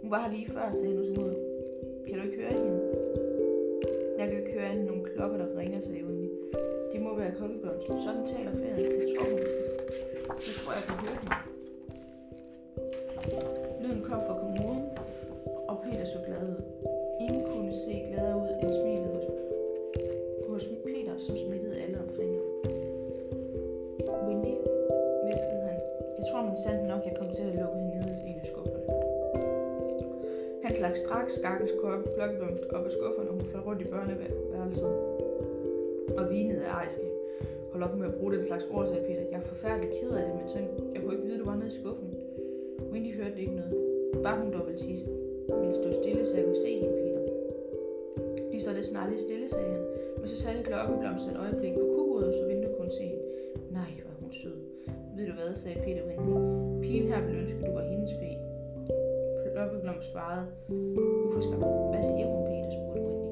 Hun 0.02 0.10
var 0.10 0.20
her 0.22 0.30
lige 0.36 0.50
før, 0.50 0.72
sagde 0.72 0.88
han 0.88 0.98
ud. 0.98 1.34
Kan 2.06 2.18
du 2.18 2.24
ikke 2.26 2.38
høre 2.42 2.52
hende? 2.60 2.80
Jeg 4.18 4.24
kan 4.28 4.38
ikke 4.40 4.52
høre 4.58 4.68
hende 4.72 4.84
nogle 4.90 5.04
klokker, 5.04 5.36
der 5.38 5.48
ringer, 5.58 5.80
sagde 5.80 6.04
Wendy. 6.08 6.28
Det 6.92 7.00
må 7.02 7.10
være 7.16 7.32
kokkebørnsen. 7.40 7.94
Sådan 8.06 8.24
taler 8.32 8.52
ferien. 8.60 8.92
Jeg 9.00 9.08
tror, 9.14 9.26
hun... 9.30 9.40
Jeg 10.46 10.54
tror, 10.60 10.72
jeg 10.78 10.84
kan 10.88 10.96
høre 11.04 11.16
hende. 11.20 11.55
Tror 26.28 26.42
man 26.48 26.56
sandt 26.56 26.82
nok, 26.92 27.02
jeg 27.08 27.16
kom 27.20 27.28
til 27.36 27.42
at 27.50 27.54
lukke 27.60 27.78
hende 27.78 27.96
ned 28.06 28.14
i 28.24 28.28
en 28.30 28.40
af 28.44 28.46
skufferne. 28.52 28.86
Han 30.64 30.74
slagte 30.74 31.00
straks 31.00 31.32
Skakkels 31.34 31.72
klokkeblomst 31.80 32.64
op 32.76 32.84
af 32.88 32.92
skufferne, 32.92 33.28
og 33.30 33.34
hun 33.36 33.44
fløj 33.50 33.62
rundt 33.68 33.82
i 33.82 33.88
børneværelset 33.94 34.92
og 36.18 36.24
vinede 36.30 36.64
af 36.66 36.72
ejskab. 36.80 37.12
Hold 37.72 37.82
op 37.82 37.94
med 37.98 38.06
at 38.06 38.14
bruge 38.14 38.32
den 38.36 38.44
slags 38.46 38.64
ord, 38.74 38.86
sagde 38.86 39.04
Peter. 39.08 39.22
Jeg 39.30 39.38
er 39.42 39.48
forfærdelig 39.52 39.90
ked 39.98 40.10
af 40.10 40.24
det, 40.26 40.34
men 40.38 40.48
sådan, 40.48 40.70
jeg 40.94 41.02
kunne 41.02 41.14
ikke 41.14 41.24
vide, 41.26 41.36
at 41.36 41.40
du 41.40 41.48
var 41.50 41.56
nede 41.56 41.70
i 41.72 41.78
skuffen. 41.80 42.08
Wendy 42.92 43.10
hørte 43.20 43.40
ikke 43.40 43.56
noget. 43.60 43.74
Bare 44.22 44.40
hun 44.40 44.52
dog 44.52 44.66
ville, 44.66 44.80
sige, 44.80 44.98
ville 45.60 45.74
stå 45.74 45.88
stille, 46.02 46.26
så 46.26 46.36
jeg 46.36 46.44
kunne 46.44 46.62
se 46.66 46.72
hende, 46.80 46.96
Peter. 47.02 47.22
I 48.52 48.60
står 48.60 48.72
lidt 48.72 48.86
snart 48.86 49.10
lidt 49.10 49.20
stille, 49.20 49.48
sagde 49.48 49.70
han. 49.74 49.82
Men 50.18 50.28
så 50.28 50.36
satte 50.42 50.62
klokkeblomsten 50.62 51.30
et 51.30 51.38
øjeblik 51.44 51.74
på 51.74 51.84
kukodet, 51.96 52.34
så 52.34 52.46
vinduet 52.46 52.76
kunne 52.78 52.92
se 52.92 53.06
hende. 53.12 53.25
Ved 55.26 55.34
du 55.34 55.40
hvad, 55.40 55.54
sagde 55.54 55.78
Peter 55.84 56.02
Wendy. 56.08 56.32
Pigen 56.82 57.06
her 57.08 57.20
ville 57.26 57.40
ønske, 57.40 57.66
du 57.66 57.72
var 57.78 57.84
hendes 57.92 58.12
fe. 58.20 58.30
Ploppeblom 59.52 60.00
svarede 60.12 60.46
uforskabt. 61.26 61.72
Hvad 61.92 62.02
siger 62.10 62.26
hun, 62.32 62.40
Peter, 62.48 62.70
spurgte 62.76 63.02
Wendy. 63.06 63.26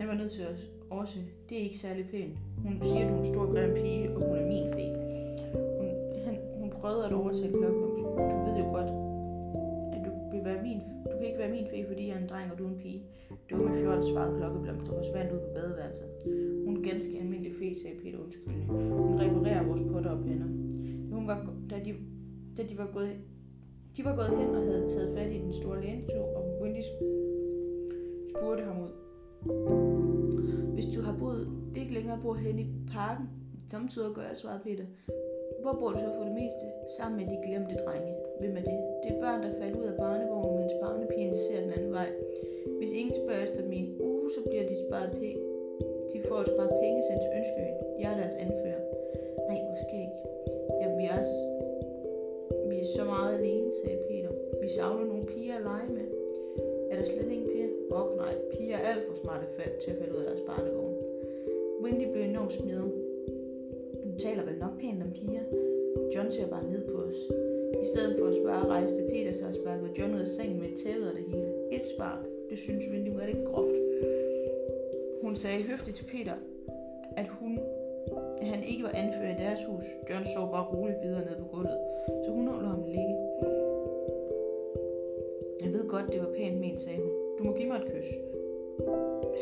Han 0.00 0.08
var 0.08 0.14
nødt 0.20 0.32
til 0.32 0.42
at 0.42 0.58
også. 0.90 1.18
Det 1.48 1.54
er 1.58 1.64
ikke 1.68 1.78
særlig 1.78 2.04
pænt. 2.12 2.36
Hun 2.64 2.74
siger, 2.82 3.02
at 3.04 3.08
du 3.10 3.14
er 3.14 3.18
en 3.18 3.28
stor 3.32 3.46
grim 3.52 3.72
pige, 3.74 4.10
og 4.14 4.18
hun 4.26 4.36
er 4.40 4.46
min 4.52 4.66
fe. 4.76 4.86
Hun, 5.78 5.88
han, 6.24 6.34
hun 6.60 6.70
prøvede 6.78 7.04
at 7.06 7.12
overtale 7.12 7.52
Ploppeblom. 7.58 8.16
Du 8.32 8.36
ved 8.46 8.54
jo 8.62 8.66
godt, 8.76 8.90
at 9.94 10.00
du 10.06 10.10
vil 10.32 10.42
være 10.48 10.62
min, 10.62 10.80
du 11.10 11.14
kan 11.18 11.26
ikke 11.30 11.38
være 11.44 11.52
min 11.56 11.66
fe, 11.72 11.78
fordi 11.90 12.02
jeg 12.08 12.14
er 12.16 12.22
en 12.24 12.30
dreng, 12.32 12.52
og 12.52 12.58
du 12.58 12.64
er 12.64 12.72
en 12.74 12.80
pige. 12.84 13.02
Dumme 13.50 13.68
fjol, 13.80 14.02
svarede 14.10 14.36
klokkeblomst 14.38 14.88
og 14.90 14.96
forsvandt 15.00 15.32
ud 15.34 15.40
på 15.46 15.50
badeværelset. 15.54 16.08
Hun 16.66 16.72
er 16.78 16.82
ganske 16.90 17.12
almindelig 17.22 17.52
fe, 17.60 17.68
sagde 17.80 17.96
Peter 18.02 18.18
undskyldende. 18.24 18.64
Hun 19.08 19.20
reparerer 19.20 19.62
vores 19.70 19.82
potter 19.92 20.10
og 20.10 20.22
pander. 20.26 20.50
Hun 21.12 21.26
var, 21.26 21.54
da, 21.70 21.76
de, 21.84 21.94
da 22.56 22.62
de 22.62 22.78
var 22.78 22.90
gået 22.92 23.16
de 23.96 24.04
var 24.04 24.14
gået 24.16 24.32
hen 24.38 24.50
og 24.58 24.62
havde 24.62 24.88
taget 24.88 25.10
fat 25.16 25.32
i 25.32 25.38
den 25.38 25.52
store 25.52 25.80
lænestol, 25.84 26.28
og 26.38 26.42
Wendy 26.60 26.82
spurgte 28.32 28.62
ham 28.68 28.76
ud. 28.84 28.92
Hvis 30.74 30.86
du 30.94 31.00
har 31.02 31.16
boet, 31.20 31.48
ikke 31.76 31.94
længere 31.94 32.18
bor 32.22 32.34
hen 32.34 32.58
i 32.58 32.66
parken, 32.92 33.26
samtidig 33.70 34.14
gør 34.14 34.26
jeg, 34.30 34.36
svarede 34.36 34.62
Peter. 34.64 34.86
Hvor 35.62 35.74
bor 35.80 35.90
du 35.92 35.98
så 35.98 36.10
for 36.16 36.24
det 36.28 36.34
meste? 36.42 36.64
Sammen 36.96 37.16
med 37.20 37.26
de 37.32 37.36
glemte 37.46 37.74
drenge. 37.84 38.12
Hvem 38.40 38.56
er 38.60 38.64
det? 38.70 38.78
Det 39.02 39.08
er 39.14 39.20
børn, 39.24 39.42
der 39.42 39.52
falder 39.60 39.78
ud 39.80 39.86
af 39.92 39.96
barnevognen, 40.04 40.56
mens 40.60 40.74
barnepigerne 40.82 41.38
ser 41.46 41.60
den 41.64 41.72
anden 41.76 41.92
vej. 41.98 42.10
Hvis 42.78 42.92
ingen 43.00 43.14
spørger 43.22 43.42
efter 43.48 43.62
min 43.72 43.86
uge, 44.08 44.30
så 44.34 44.40
bliver 44.48 44.64
de 44.70 44.76
sparet 44.84 45.10
penge. 45.22 45.42
De 46.12 46.18
får 46.28 46.38
at 46.44 46.48
spare 46.52 46.72
penge 46.82 46.98
sendt 47.08 47.22
til 47.24 47.30
Ønskeøen. 47.38 47.76
Jeg 48.00 48.08
er 48.12 48.18
deres 48.22 48.36
anfører. 48.44 48.82
Nej, 49.48 49.58
måske 49.72 49.96
ikke 50.04 50.09
vi 51.00 51.04
er, 51.16 51.22
vi 52.70 52.76
er 52.84 52.88
så 52.96 53.04
meget 53.04 53.38
alene, 53.38 53.70
sagde 53.82 53.98
Peter. 54.08 54.30
Vi 54.62 54.68
savner 54.68 55.04
nogle 55.06 55.26
piger 55.26 55.56
at 55.56 55.62
lege 55.62 55.88
med. 55.96 56.06
Er 56.90 56.96
der 56.96 57.04
slet 57.04 57.32
ingen 57.32 57.48
piger? 57.52 57.68
Åh 57.90 58.16
nej, 58.16 58.34
piger 58.52 58.76
er 58.76 58.88
alt 58.92 59.04
for 59.08 59.14
smarte 59.14 59.46
fald 59.56 59.74
til 59.82 59.90
at 59.90 59.96
falde 59.98 60.14
ud 60.14 60.22
af 60.22 60.26
deres 60.30 60.44
barnevogn. 60.46 60.96
Wendy 61.82 62.12
blev 62.12 62.22
enormt 62.22 62.52
smidt. 62.52 62.78
Du 64.04 64.08
taler 64.24 64.44
vel 64.44 64.58
nok 64.58 64.74
pænt 64.80 65.02
om 65.02 65.12
piger? 65.18 65.44
John 66.14 66.32
ser 66.32 66.46
bare 66.46 66.70
ned 66.72 66.82
på 66.92 66.96
os. 67.08 67.20
I 67.84 67.86
stedet 67.92 68.18
for 68.18 68.26
at 68.26 68.34
spørge, 68.34 68.64
rejste 68.76 69.00
Peter 69.10 69.32
sig 69.32 69.48
og 69.48 69.54
sparkede 69.54 69.90
John 69.98 70.14
ud 70.14 70.20
af 70.20 70.26
sengen 70.26 70.60
med 70.60 70.76
tævet 70.76 71.08
og 71.10 71.14
det 71.16 71.24
hele. 71.24 71.48
Et 71.72 71.84
spark. 71.94 72.22
Det 72.50 72.58
synes 72.58 72.84
Wendy 72.92 73.08
var 73.18 73.26
lidt 73.26 73.44
groft. 73.50 73.78
Hun 75.22 75.36
sagde 75.36 75.62
høfligt 75.62 75.96
til 75.96 76.06
Peter, 76.12 76.36
at 77.16 77.28
hun 77.28 77.58
da 78.38 78.44
han 78.52 78.60
ikke 78.70 78.82
var 78.82 78.94
anfører 79.02 79.32
i 79.36 79.38
deres 79.44 79.64
hus. 79.68 79.86
John 80.08 80.24
så 80.34 80.40
bare 80.54 80.66
roligt 80.74 81.02
videre 81.04 81.24
ned 81.28 81.36
på 81.42 81.46
gulvet, 81.52 81.78
så 82.24 82.28
hun 82.36 82.44
lå 82.46 82.52
ham 82.52 82.82
ligge. 82.96 83.16
Jeg 85.62 85.70
ved 85.74 85.84
godt, 85.94 86.06
det 86.12 86.20
var 86.24 86.30
pænt 86.36 86.60
ment, 86.60 86.80
sagde 86.82 86.98
hun. 87.04 87.12
Du 87.38 87.40
må 87.44 87.52
give 87.58 87.68
mig 87.68 87.78
et 87.82 87.88
kys. 87.92 88.08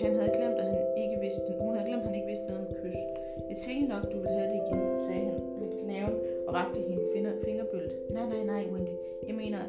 Han 0.02 0.10
havde 0.18 0.32
glemt, 0.38 0.58
at 0.62 0.66
han 0.72 0.78
ikke 1.02 1.16
vidste, 1.24 1.40
hun 1.60 1.72
havde 1.74 1.88
glemt, 1.88 2.02
at 2.02 2.08
han 2.08 2.14
ikke 2.18 2.30
vidste 2.32 2.46
noget 2.46 2.62
om 2.66 2.74
kys. 2.82 2.98
Jeg 3.50 3.56
tænkte 3.66 3.86
nok, 3.94 4.04
du 4.12 4.16
ville 4.22 4.36
have 4.38 4.50
det 4.52 4.60
igen, 4.62 4.80
sagde 5.06 5.24
han 5.28 5.36
lidt 5.60 5.74
knæven 5.82 6.16
og 6.46 6.54
rakte 6.58 6.78
hende 6.88 7.04
finger, 7.14 7.32
fingerbølt. 7.44 7.92
Nej, 8.14 8.26
nej, 8.32 8.42
nej, 8.52 8.62
Wendy. 8.72 8.94
Jeg 9.28 9.34
mener 9.42 9.62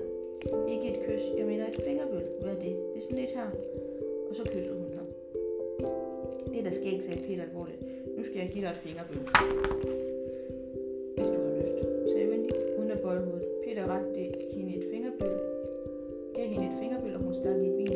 ikke 0.73 0.87
et 0.93 0.99
kys, 1.05 1.23
jeg 1.37 1.45
mener 1.45 1.65
et 1.67 1.79
fingerbølt. 1.87 2.31
Hvad 2.41 2.51
er 2.55 2.59
det? 2.65 2.73
Det 2.91 2.97
er 2.99 3.05
sådan 3.05 3.19
lidt 3.23 3.31
her. 3.39 3.49
Og 4.29 4.35
så 4.35 4.43
kyssede 4.51 4.77
hun 4.81 4.91
ham. 4.99 5.07
Det 6.51 6.59
er 6.59 6.63
der 6.63 6.71
skægt, 6.71 7.03
sagde 7.03 7.19
Peter 7.27 7.43
alvorligt. 7.43 7.88
Nu 8.19 8.25
skal 8.25 8.39
jeg 8.43 8.49
give 8.53 8.63
dig 8.65 8.71
et 8.75 8.81
fingerbøl. 8.85 9.21
Hvis 11.17 11.29
du 11.33 11.37
har 11.45 11.53
lyst, 11.59 11.77
sagde 12.11 12.27
Wendy, 12.31 12.51
uden 12.79 12.91
at 12.95 13.01
bøje 13.05 13.21
hovedet. 13.27 13.47
Peter 13.65 13.83
rakte 13.93 14.21
hende 14.55 14.71
et 14.79 14.85
fingerbøl, 14.91 15.37
gav 16.35 16.45
hende 16.53 16.65
et 16.71 16.75
fingerbøl, 16.81 17.13
og 17.17 17.21
hun 17.25 17.33
stak 17.39 17.57
i 17.65 17.67
et 17.71 17.75
ben. 17.79 17.95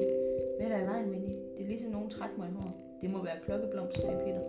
Hvad 0.56 0.66
er 0.66 0.72
der 0.74 0.80
i 0.84 0.88
vejen, 0.92 1.08
Wendy? 1.12 1.34
Det 1.56 1.62
er 1.66 1.70
ligesom 1.74 1.92
nogen 1.98 2.10
træk 2.16 2.34
mig 2.40 2.48
i 2.52 2.54
hår. 2.58 2.72
Det 3.02 3.08
må 3.14 3.20
være 3.28 3.38
klokkeblomst, 3.46 3.98
sagde 4.02 4.18
Peter. 4.26 4.44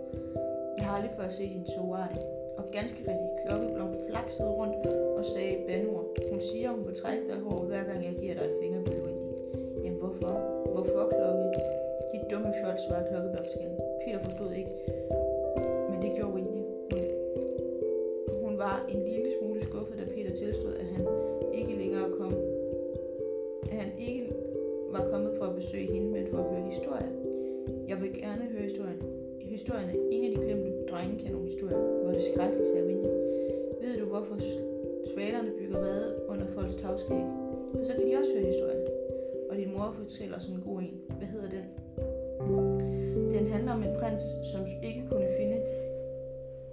Jeg 0.78 0.85
har 0.87 0.95
aldrig 0.97 1.12
før 1.19 1.28
set 1.38 1.50
hende 1.54 1.69
så 1.75 1.81
uartig. 1.88 2.23
Og 2.59 2.64
ganske 2.76 2.99
rigtigt, 3.11 3.35
klokkeblomst 3.45 4.00
flaksede 4.11 4.50
rundt 4.61 4.76
og 5.19 5.25
sagde 5.35 5.54
bandord. 5.69 6.07
Hun 6.33 6.40
siger, 6.50 6.69
hun 6.76 6.83
vil 6.88 6.97
trække 7.02 7.25
dig 7.31 7.38
hår, 7.47 7.59
hver 7.71 7.85
gang 7.88 8.00
jeg 8.09 8.14
giver 8.21 8.35
dig 8.38 8.45
et 8.50 8.57
fingerbøl, 8.62 8.99
Wendy. 9.07 9.26
Jamen 9.85 9.99
hvorfor? 10.02 10.33
Hvorfor 10.75 11.02
klokke? 11.14 11.45
Dit 12.12 12.25
dumme 12.31 12.50
fjold, 12.59 12.78
svarede 12.85 13.07
klokkeblomst 13.11 13.54
igen. 13.59 13.75
Peter 14.02 14.21
forstod 14.26 14.52
ikke, 14.61 14.73
var 18.85 18.91
en 18.91 19.03
lille 19.09 19.31
smule 19.38 19.61
skuffet, 19.62 19.99
da 19.99 20.05
Peter 20.14 20.35
tilstod, 20.35 20.75
at 20.75 20.87
han 20.87 21.07
ikke 21.55 21.75
længere 21.83 22.11
kom, 22.19 22.35
at 23.71 23.76
han 23.83 23.91
ikke 23.99 24.33
var 24.91 25.09
kommet 25.11 25.33
for 25.38 25.45
at 25.45 25.57
besøge 25.57 25.93
hende, 25.93 26.09
men 26.11 26.26
for 26.26 26.38
at 26.38 26.45
høre 26.50 26.71
historier. 26.75 27.12
Jeg 27.88 28.03
vil 28.03 28.12
gerne 28.23 28.45
høre 28.53 28.62
historien. 28.62 29.03
Historierne. 29.41 29.93
Ingen 30.11 30.33
af 30.33 30.38
de 30.38 30.47
glemte 30.47 30.87
drenge 30.91 31.19
kan 31.23 31.33
nogle 31.33 31.49
historier. 31.49 31.79
Hvor 32.03 32.12
det 32.12 32.25
skrækkeligt, 32.35 32.69
sagde 32.69 32.87
vinde. 32.87 33.09
Ved 33.83 33.99
du, 34.00 34.05
hvorfor 34.05 34.37
svalerne 35.14 35.50
bygger 35.59 35.79
rede 35.79 36.14
under 36.29 36.47
folks 36.55 36.75
tagskæg? 36.75 37.25
For 37.75 37.85
så 37.85 37.93
kan 37.93 38.07
de 38.07 38.17
også 38.21 38.33
høre 38.35 38.47
historier. 38.47 38.81
Og 39.50 39.57
din 39.57 39.73
mor 39.73 39.95
fortæller 39.99 40.38
sådan 40.38 40.55
en 40.55 40.62
god 40.62 40.79
en. 40.81 41.00
Hvad 41.19 41.29
hedder 41.29 41.50
den? 41.57 41.67
Den 43.31 43.47
handler 43.47 43.73
om 43.73 43.83
en 43.83 43.95
prins, 44.00 44.23
som 44.53 44.61
ikke 44.83 45.03
kunne 45.11 45.29
finde 45.38 45.59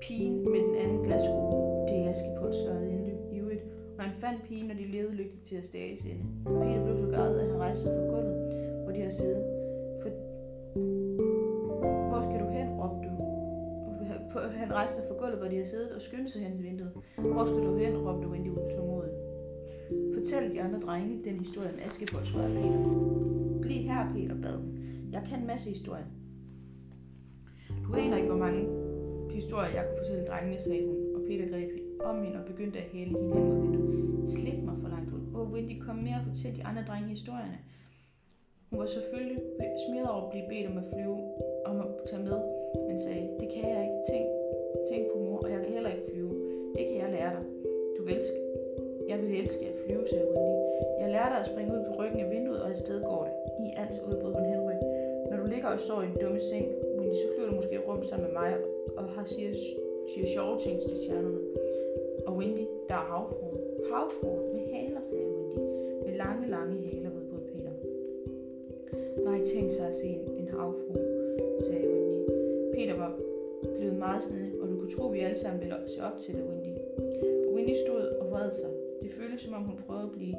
pigen 0.02 0.52
med 0.52 0.60
den 0.60 0.76
anden 0.76 1.04
glassko. 1.04 1.61
Det 2.12 2.18
er 2.18 2.22
Askepot, 2.24 2.54
svarede 2.54 2.90
Inuit. 3.32 3.64
Og 3.98 4.04
han 4.04 4.14
fandt 4.24 4.44
pigen, 4.44 4.72
og 4.72 4.78
de 4.78 4.86
levede 4.86 5.16
lykkeligt 5.16 5.46
til 5.46 5.56
at 5.56 5.66
stage 5.66 6.10
ende. 6.12 6.26
Peter 6.44 6.84
blev 6.86 6.98
så 6.98 7.08
grædet, 7.16 7.40
at 7.40 7.48
han 7.50 7.60
rejste 7.60 7.84
sig 7.84 7.92
fra 7.98 8.06
gulvet, 8.14 8.36
hvor 8.84 8.92
de 8.96 9.02
har 9.02 9.10
siddet. 9.10 9.44
For... 10.02 10.10
Hvor 12.10 12.22
skal 12.28 12.40
du 12.44 12.48
hen, 12.58 12.68
råbte 12.80 13.08
du. 13.08 13.14
Han 14.64 14.74
rejste 14.80 14.96
sig 14.96 15.04
fra 15.08 15.16
gulvet, 15.22 15.38
hvor 15.40 15.48
de 15.48 15.58
har 15.58 15.64
siddet, 15.64 15.92
og 15.92 16.02
skyndte 16.02 16.32
sig 16.32 16.42
hen 16.42 16.54
til 16.58 16.64
vinduet. 16.64 16.92
Hvor 17.18 17.46
skal 17.46 17.62
du 17.68 17.78
hen, 17.78 17.98
råbte 17.98 18.28
Wendy 18.28 18.50
utålmodigt. 18.50 19.16
Fortæl 20.14 20.52
de 20.52 20.62
andre 20.62 20.80
drenge 20.80 21.24
den 21.26 21.40
historie 21.40 21.70
om 21.74 21.80
Askepot, 21.86 22.26
svarede 22.28 22.54
Peter. 22.56 22.80
Bliv 23.62 23.82
her, 23.92 24.14
Peter, 24.16 24.36
bad 24.42 24.56
hun. 24.56 24.70
Jeg 25.12 25.22
kan 25.30 25.40
en 25.40 25.48
masse 25.48 25.70
historier. 25.70 26.08
Du 27.86 27.94
aner 27.94 28.18
ikke, 28.18 28.30
hvor 28.30 28.42
mange 28.46 28.62
historier, 29.34 29.70
jeg 29.76 29.84
kunne 29.88 29.98
fortælle 29.98 30.28
drengene, 30.30 30.60
sagde 30.60 30.88
hun, 30.88 30.98
og 31.16 31.22
Peter 31.28 31.50
greb 31.50 31.81
om 32.10 32.24
hende 32.24 32.38
og 32.42 32.46
begyndte 32.46 32.80
at 32.80 32.88
hæle 32.94 33.12
hende 33.20 33.36
hen 33.36 33.44
mod 33.50 33.62
vinduet. 33.62 34.30
Slip 34.30 34.60
mig, 34.68 34.76
forlangte 34.82 35.12
hun. 35.12 35.22
Åh, 35.36 35.52
Wendy, 35.54 35.76
kom 35.86 35.96
med 35.96 36.14
og 36.20 36.24
fortæl 36.30 36.54
de 36.60 36.64
andre 36.70 36.84
drenge 36.90 37.10
historierne. 37.10 37.58
Hun 38.70 38.80
var 38.80 38.90
selvfølgelig 38.98 39.40
smidt 39.86 40.08
over 40.12 40.22
at 40.26 40.32
blive 40.34 40.48
bedt 40.52 40.68
om 40.72 40.78
at 40.84 40.88
flyve, 40.94 41.18
om 41.70 41.76
at 41.86 41.88
tage 42.10 42.24
med, 42.30 42.40
men 42.88 42.96
sagde, 43.06 43.24
det 43.40 43.48
kan 43.54 43.66
jeg 43.74 43.82
ikke. 43.86 44.00
Tænk, 44.10 44.26
tænk 44.90 45.04
på 45.12 45.18
mor, 45.26 45.40
og 45.46 45.50
jeg 45.54 45.60
kan 45.64 45.72
heller 45.78 45.92
ikke 45.96 46.08
flyve. 46.12 46.34
Det 46.76 46.84
kan 46.88 46.98
jeg 47.04 47.10
lære 47.18 47.32
dig. 47.38 47.44
Du 47.96 48.00
vil 48.06 48.14
elske. 48.18 48.40
Jeg 49.12 49.18
vil 49.22 49.32
elske 49.42 49.64
at 49.72 49.76
flyve, 49.84 50.04
sagde 50.12 50.28
Wendy. 50.32 50.56
Jeg 51.02 51.10
lærer 51.16 51.30
dig 51.34 51.40
at 51.44 51.50
springe 51.52 51.72
ud 51.76 51.82
på 51.88 51.94
ryggen 52.00 52.20
af 52.26 52.28
vinduet, 52.34 52.62
og 52.64 52.70
afsted 52.70 52.98
går 53.12 53.22
det. 53.28 53.34
I 53.68 53.70
alt 53.82 53.96
udbrød 54.08 54.34
hun 54.38 54.46
henryg. 54.54 54.82
Når 55.30 55.38
du 55.42 55.46
ligger 55.54 55.70
og 55.76 55.80
sover 55.80 56.04
i 56.04 56.10
en 56.14 56.18
dumme 56.22 56.42
seng, 56.50 56.66
Wendy, 56.98 57.16
så 57.22 57.28
flyver 57.32 57.50
du 57.50 57.56
måske 57.56 57.78
rundt 57.90 58.06
sammen 58.06 58.26
med 58.28 58.34
mig 58.42 58.52
og 58.98 59.04
har 59.16 59.26
siger, 59.26 59.54
siger 60.14 60.28
sjove 60.28 60.60
ting 60.60 60.82
til 60.82 60.92
stjernerne. 60.98 61.42
Og 62.28 62.34
Wendy, 62.38 62.66
der 62.90 62.96
er 62.96 63.08
havfruen. 63.12 63.60
Havfruen 63.92 64.44
med 64.56 64.64
haler, 64.74 65.04
sagde 65.04 65.28
Wendy. 65.36 65.58
Med 66.06 66.14
lange, 66.24 66.50
lange 66.50 66.74
haler, 66.88 67.10
udbrød 67.18 67.44
Peter. 67.52 67.74
Nej, 69.26 69.44
tænk 69.44 69.72
sig 69.72 69.88
at 69.88 69.96
se 69.96 70.08
en, 70.08 70.24
en 70.40 70.48
havfru, 70.48 70.94
sagde 71.60 71.88
Wendy. 71.94 72.20
Peter 72.74 72.96
var 72.98 73.12
blevet 73.78 73.98
meget 73.98 74.24
snedig, 74.24 74.54
og 74.62 74.68
du 74.70 74.76
kunne 74.80 74.92
tro, 74.92 75.08
at 75.08 75.14
vi 75.14 75.20
alle 75.20 75.40
sammen 75.40 75.62
ville 75.62 75.76
se 75.88 76.04
op 76.04 76.18
til 76.20 76.34
dig, 76.34 76.44
Wendy. 76.50 76.74
Og 77.48 77.54
Wendy 77.54 77.76
stod 77.86 78.02
og 78.22 78.32
vred 78.32 78.52
sig. 78.52 78.70
Det 79.02 79.12
føltes 79.12 79.42
som 79.42 79.54
om 79.54 79.64
hun 79.64 79.76
prøvede 79.86 80.04
at 80.04 80.12
blive 80.12 80.36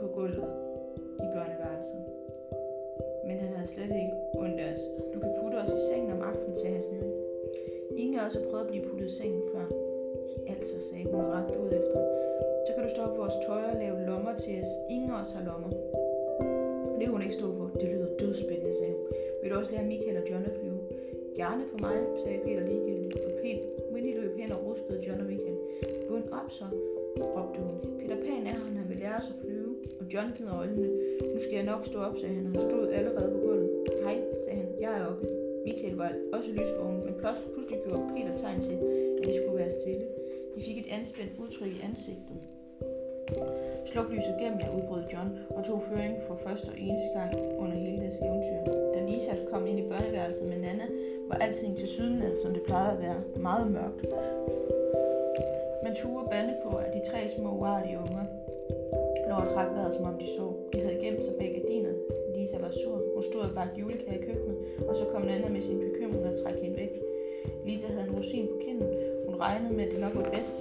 på 0.00 0.06
gulvet 0.06 0.48
i 1.24 1.26
børneværelset. 1.34 2.02
Men 3.26 3.36
han 3.38 3.52
havde 3.56 3.68
slet 3.68 3.92
ikke 4.02 4.16
ondt 4.34 4.60
af 4.60 4.72
os. 4.72 4.82
Du 5.14 5.20
kan 5.20 5.32
putte 5.40 5.56
os 5.56 5.72
i 5.78 5.80
sengen 5.90 6.12
om 6.12 6.20
aftenen, 6.20 6.56
sagde 6.56 6.74
han 6.74 6.82
snedig. 6.82 7.21
Ingen 7.96 8.18
af 8.18 8.26
os 8.26 8.34
har 8.34 8.44
prøvet 8.50 8.64
at 8.64 8.70
blive 8.70 8.84
puttet 8.88 9.06
i 9.06 9.14
sengen 9.18 9.42
før. 9.52 9.66
Altså, 10.54 10.74
sagde 10.88 11.04
hun 11.04 11.24
ret 11.34 11.50
ud 11.62 11.70
efter. 11.80 11.98
Så 12.66 12.70
kan 12.74 12.82
du 12.84 12.90
stoppe 12.96 13.16
vores 13.22 13.36
tøj 13.46 13.62
og 13.72 13.76
lave 13.82 14.06
lommer 14.06 14.34
til 14.44 14.54
os. 14.62 14.72
Ingen 14.94 15.10
af 15.10 15.20
os 15.20 15.32
har 15.36 15.44
lommer. 15.48 15.70
Det 16.98 17.04
kunne 17.06 17.16
hun 17.18 17.22
ikke 17.26 17.40
stå 17.40 17.48
for. 17.58 17.66
Det 17.80 17.88
lyder 17.92 18.08
dødspændende, 18.20 18.74
sagde 18.80 18.94
hun. 18.98 19.06
Vil 19.40 19.50
du 19.50 19.56
også 19.56 19.70
lære 19.72 19.84
Michael 19.92 20.16
og 20.20 20.24
John 20.30 20.44
at 20.44 20.54
flyve? 20.58 20.80
Gerne 21.36 21.62
for 21.70 21.78
mig, 21.86 21.96
sagde 22.22 22.38
Peter 22.44 22.62
ligegyldigt. 22.70 23.16
Og 23.26 23.32
Peter, 23.42 23.64
Winnie 23.92 24.20
løb 24.20 24.36
hen 24.36 24.52
og 24.52 24.60
ruskede 24.66 24.98
John 25.06 25.20
og 25.20 25.26
Michael. 25.26 25.58
Bund 26.08 26.24
op 26.38 26.48
så, 26.58 26.66
råbte 27.36 27.60
hun. 27.66 27.74
Peter 28.00 28.16
Pan 28.24 28.42
er 28.50 28.54
han, 28.60 28.76
han 28.80 28.88
vil 28.88 28.98
lære 29.02 29.16
os 29.20 29.28
at 29.32 29.38
flyve. 29.42 29.70
Og 30.00 30.04
John 30.12 30.28
gned 30.36 30.52
øjnene. 30.60 30.88
Nu 31.32 31.38
skal 31.44 31.54
jeg 31.60 31.66
nok 31.72 31.86
stå 31.86 31.98
op, 31.98 32.18
sagde 32.18 32.34
han. 32.34 32.44
Han 32.46 32.70
stod 32.70 32.88
allerede 32.98 33.28
på 33.34 33.38
gulvet. 33.46 33.70
Hej, 34.04 34.16
sagde 34.44 34.58
han. 34.62 34.68
Jeg 34.80 34.92
er 34.98 35.06
oppe. 35.06 35.26
Michael 35.64 35.96
var 35.96 36.12
også 36.32 36.50
lysvågen, 36.50 36.98
men 37.06 37.14
pludselig 37.52 37.78
gjorde 37.84 38.04
Peter 38.14 38.36
tegn 38.36 38.60
til, 38.60 38.76
at 39.18 39.24
de 39.26 39.32
skulle 39.36 39.58
være 39.58 39.70
stille. 39.80 40.06
De 40.54 40.62
fik 40.62 40.78
et 40.78 40.92
anspændt 40.98 41.32
udtryk 41.42 41.72
i 41.76 41.80
ansigtet. 41.88 42.38
Sluk 43.86 44.08
lyset 44.10 44.36
gennem 44.40 44.58
jer, 44.62 44.70
udbrød 44.76 45.02
John 45.12 45.30
og 45.56 45.64
tog 45.64 45.82
føring 45.82 46.14
for 46.26 46.36
første 46.44 46.68
og 46.72 46.78
eneste 46.78 47.10
gang 47.18 47.30
under 47.62 47.76
hele 47.76 47.98
deres 48.02 48.16
eventyr. 48.26 48.60
Da 48.94 48.98
Lisa 49.08 49.34
kom 49.50 49.66
ind 49.66 49.78
i 49.78 49.88
børneværelset 49.88 50.48
med 50.48 50.58
Nana, 50.58 50.86
var 51.28 51.36
alting 51.44 51.76
til 51.76 51.88
syden, 51.88 52.22
som 52.42 52.52
det 52.54 52.62
plejede 52.62 52.92
at 52.92 53.02
være, 53.02 53.20
meget 53.36 53.66
mørkt. 53.72 54.00
Man 55.84 55.94
turde 55.94 56.28
bande 56.30 56.54
på, 56.64 56.76
at 56.76 56.94
de 56.94 57.00
tre 57.10 57.28
små 57.28 57.50
uartige 57.50 57.98
unger 57.98 58.24
lå 59.32 59.38
og 59.44 59.48
trak 59.54 59.68
vejret, 59.74 59.94
som 59.94 60.04
om 60.10 60.16
de 60.22 60.26
så. 60.36 60.44
De 60.72 60.78
havde 60.84 60.98
gemt 61.04 61.22
sig 61.24 61.34
bag 61.38 61.50
gardinerne. 61.56 61.98
Lisa 62.36 62.56
var 62.64 62.72
sur. 62.80 62.96
Hun 63.14 63.22
stod 63.30 63.40
og 63.48 63.54
bagte 63.58 63.76
julekage 63.80 64.18
i 64.20 64.24
køkkenet, 64.26 64.56
og 64.88 64.94
så 64.96 65.04
kom 65.12 65.22
Nana 65.22 65.48
med 65.48 65.62
sin 65.62 65.78
bekymring 65.86 66.24
og 66.30 66.38
trak 66.42 66.56
hende 66.62 66.76
væk. 66.82 66.92
Lisa 67.66 67.86
havde 67.92 68.08
en 68.08 68.16
rosin 68.16 68.46
på 68.52 68.56
kinden. 68.64 68.88
Hun 69.26 69.34
regnede 69.44 69.74
med, 69.76 69.84
at 69.86 69.92
det 69.92 70.00
nok 70.00 70.14
var 70.20 70.28
bedst 70.36 70.56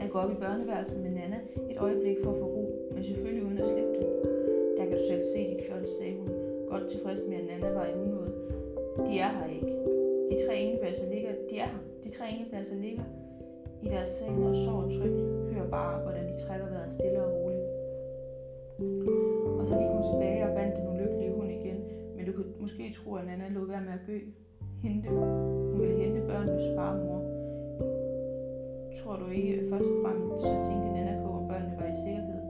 at 0.00 0.10
gå 0.12 0.18
op 0.18 0.30
i 0.30 0.34
børneværelset 0.44 1.02
med 1.04 1.10
Nana 1.10 1.38
et 1.70 1.78
øjeblik 1.78 2.16
for 2.24 2.30
at 2.32 2.38
få 2.40 2.46
ro, 2.56 2.64
men 2.94 3.04
selvfølgelig 3.04 3.44
uden 3.46 3.58
at 3.58 3.66
slippe 3.66 3.92
det. 3.98 4.06
Der 4.76 4.84
kan 4.84 4.92
du 4.98 5.02
selv 5.08 5.22
se 5.34 5.40
dit 5.52 5.62
fjols, 5.68 5.90
sagde 5.98 6.14
hun, 6.20 6.28
godt 6.70 6.84
tilfreds 6.90 7.20
med, 7.28 7.36
at 7.36 7.46
Nana 7.50 7.74
var 7.78 7.86
i 7.86 7.94
unåde. 8.02 8.32
De 9.06 9.18
er 9.18 9.30
her 9.38 9.48
ikke. 9.56 9.72
De 10.30 10.46
tre 10.46 10.54
engepladser 10.64 11.06
ligger, 11.14 11.30
de 11.50 11.58
er 11.58 11.70
her. 11.74 11.82
De 12.04 12.08
tre 12.10 12.24
engepladser 12.30 12.74
ligger 12.74 13.02
i 13.82 13.88
deres 13.88 14.08
seng 14.08 14.46
og 14.48 14.56
sover 14.56 14.88
trygt. 14.98 15.37
Bare, 15.70 16.02
hvordan 16.02 16.24
de 16.30 16.34
trækker 16.44 16.66
vejret 16.68 16.92
stille 16.92 17.24
og 17.24 17.32
roligt. 17.38 17.68
Og 19.58 19.64
så 19.66 19.74
gik 19.78 19.90
hun 19.94 20.02
tilbage 20.10 20.46
og 20.48 20.54
bandt 20.56 20.76
den 20.76 20.88
ulykkelige 20.92 21.32
hund 21.36 21.50
igen, 21.50 21.78
men 22.16 22.26
du 22.26 22.32
kunne 22.32 22.52
måske 22.60 22.94
tro, 22.98 23.14
at 23.14 23.26
Nana 23.26 23.48
lå 23.48 23.64
være 23.64 23.80
med 23.80 23.92
at 23.92 24.04
gø. 24.06 24.18
Hente. 24.82 25.08
Hun 25.08 25.80
ville 25.80 25.96
hente 26.02 26.20
børnenes 26.26 26.76
far 26.76 26.92
og 26.94 27.04
mor. 27.04 27.20
Tror 28.98 29.16
du 29.16 29.26
ikke 29.38 29.66
først 29.70 29.84
og 29.84 29.96
fremmest, 30.02 30.42
så 30.42 30.50
tænkte 30.68 30.88
Nana 30.96 31.22
på, 31.22 31.28
om 31.38 31.48
børnene 31.48 31.76
var 31.80 31.88
i 31.94 31.96
sikkerhed. 32.04 32.40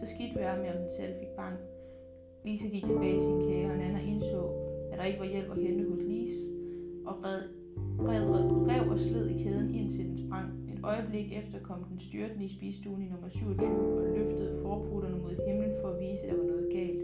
Så 0.00 0.04
skidt 0.12 0.38
være 0.38 0.58
med, 0.62 0.68
om 0.74 0.78
den 0.82 0.90
selv 0.90 1.14
fik 1.20 1.32
bank. 1.36 1.58
Lise 2.44 2.68
gik 2.68 2.84
tilbage 2.84 3.16
i 3.16 3.20
sin 3.26 3.40
kage, 3.48 3.70
og 3.70 3.76
Nana 3.76 4.00
indså, 4.12 4.42
at 4.92 4.98
der 4.98 5.04
ikke 5.04 5.20
var 5.20 5.26
hjælp 5.26 5.50
at 5.50 5.58
hente 5.64 5.84
hos 5.90 6.02
Lise, 6.10 6.42
og 7.06 7.14
red, 7.24 7.42
red, 8.08 8.24
rev 8.70 8.90
og 8.90 8.98
sled 8.98 9.26
i 9.28 9.42
kæden 9.42 9.74
indtil 9.74 10.04
den 10.08 10.18
sprang. 10.26 10.61
Et 10.82 10.86
øjeblik 10.86 11.32
efter 11.32 11.58
kom 11.58 11.84
den 11.84 12.00
styrtende 12.00 12.44
i 12.44 12.48
spisestuen 12.56 13.02
i 13.02 13.08
nummer 13.08 13.28
27 13.28 13.98
og 13.98 14.18
løftede 14.18 14.58
forprutterne 14.62 15.18
mod 15.18 15.34
himlen 15.46 15.74
for 15.80 15.88
at 15.88 16.00
vise, 16.00 16.22
at 16.22 16.28
der 16.28 16.36
var 16.36 16.44
noget 16.44 16.72
galt. 16.72 17.02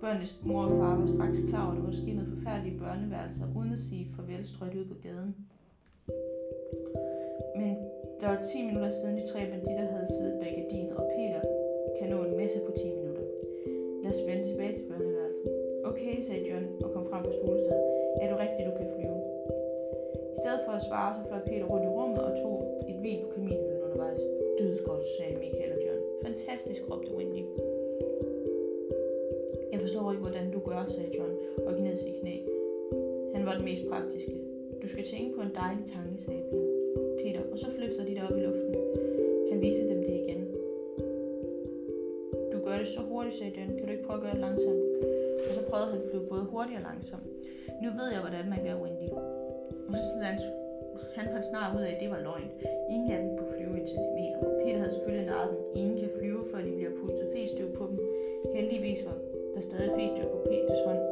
Børnenes 0.00 0.40
mor 0.44 0.62
og 0.64 0.70
far 0.70 0.94
var 1.00 1.06
straks 1.06 1.38
klar 1.48 1.64
over, 1.64 1.72
at 1.72 1.78
der 1.78 1.84
var 1.84 1.92
sket 1.92 2.14
noget 2.14 2.32
forfærdelige 2.34 2.78
børneværelser, 2.78 3.44
uden 3.56 3.72
at 3.72 3.80
sige 3.80 4.06
farvel 4.16 4.44
strøjt 4.46 4.74
ud 4.74 4.84
på 4.84 4.94
gaden. 5.02 5.36
Men 7.56 7.76
der 8.20 8.28
var 8.28 8.40
10 8.42 8.66
minutter 8.66 8.90
siden 8.90 9.16
de 9.16 9.32
tre 9.32 9.40
banditter 9.50 9.81
hurtig 46.62 46.76
og 46.80 46.86
langsom. 46.90 47.20
Nu 47.84 47.88
ved 47.98 48.08
jeg, 48.14 48.20
hvordan 48.24 48.44
man 48.52 48.60
gør, 48.66 48.74
Wendy. 48.82 49.08
Og 49.88 49.98
så 50.06 50.12
han, 50.28 50.36
han 51.18 51.26
fandt 51.32 51.46
snart 51.52 51.70
ud 51.76 51.82
af, 51.86 51.90
at 51.94 52.00
det 52.02 52.10
var 52.14 52.20
løgn. 52.28 52.50
Ingen 52.94 53.10
af 53.14 53.18
dem 53.22 53.30
kunne 53.38 53.52
flyve 53.56 53.74
en 53.80 53.88
centimeter. 53.94 54.38
Peter 54.62 54.78
havde 54.82 54.94
selvfølgelig 54.96 55.26
lejet 55.32 55.50
dem. 55.52 55.58
Ingen 55.80 55.96
kan 56.02 56.10
flyve, 56.18 56.40
før 56.50 56.60
de 56.66 56.72
bliver 56.78 56.92
pustet 57.00 57.26
festøv 57.34 57.68
på 57.78 57.84
dem. 57.90 57.98
Heldigvis 58.56 59.00
var 59.08 59.16
der 59.54 59.60
stadig 59.68 59.90
festøv 59.98 60.26
på 60.34 60.38
Peters 60.48 60.82
hånd. 60.86 61.02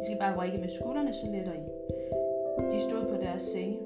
I 0.00 0.02
skal 0.06 0.18
bare 0.24 0.38
række 0.40 0.58
med 0.64 0.70
skuldrene, 0.78 1.12
så 1.20 1.26
letter 1.34 1.54
I. 1.62 1.64
De 2.72 2.78
stod 2.88 3.02
på 3.12 3.16
deres 3.24 3.42
senge. 3.54 3.76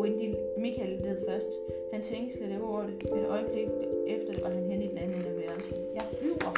Wendy 0.00 0.28
Michael 0.64 0.92
led 1.04 1.16
først. 1.28 1.52
Han 1.92 2.00
tænkte 2.10 2.36
slet 2.36 2.50
ikke 2.50 2.66
over 2.70 2.82
det. 2.88 2.94
Et 3.18 3.26
øjeblik 3.36 3.68
efter 4.14 4.32
det 4.32 4.42
var 4.44 4.50
han 4.50 4.64
hen 4.70 4.82
i 4.82 4.88
den 4.92 4.98
anden 4.98 5.16
ende 5.16 5.30
af 5.32 5.36
værelset. 5.36 5.78
Jeg 5.98 6.04
flyver! 6.18 6.52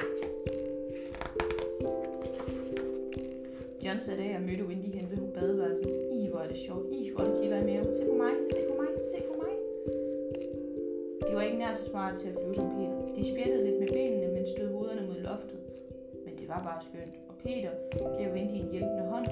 John 3.92 4.04
satte 4.08 4.24
af 4.30 4.34
og 4.40 4.44
mødte 4.48 4.64
Wendy 4.70 4.90
hen 4.96 5.06
ved 5.12 5.20
badeværelset. 5.36 5.92
I, 6.20 6.20
hvor 6.30 6.40
er 6.44 6.48
det 6.52 6.60
sjovt. 6.66 6.86
I, 6.98 7.00
hvor 7.12 7.20
er 7.24 7.28
det 7.28 7.36
kilder 7.40 7.58
i 7.62 7.64
mere. 7.70 7.82
Se 7.98 8.04
på 8.10 8.16
mig, 8.24 8.34
se 8.56 8.60
på 8.68 8.74
mig, 8.80 8.90
se 9.12 9.18
på 9.28 9.34
mig. 9.42 9.54
De 11.26 11.32
var 11.36 11.42
ikke 11.48 11.58
nær 11.62 11.74
så 11.80 11.84
smart 11.90 12.14
til 12.20 12.28
at 12.32 12.36
flyve 12.40 12.54
som 12.54 12.68
Peter. 12.76 12.96
De 13.16 13.22
spjættede 13.30 13.62
lidt 13.66 13.78
med 13.82 13.88
benene, 13.96 14.26
men 14.34 14.42
stød 14.54 14.68
hovederne 14.74 15.02
mod 15.08 15.18
loftet. 15.28 15.58
Men 16.24 16.32
det 16.38 16.46
var 16.52 16.60
bare 16.68 16.80
skønt. 16.86 17.14
Og 17.30 17.34
Peter 17.44 17.72
gav 18.18 18.28
Wendy 18.34 18.56
en 18.62 18.68
hjælpende 18.74 19.04
hånd, 19.12 19.28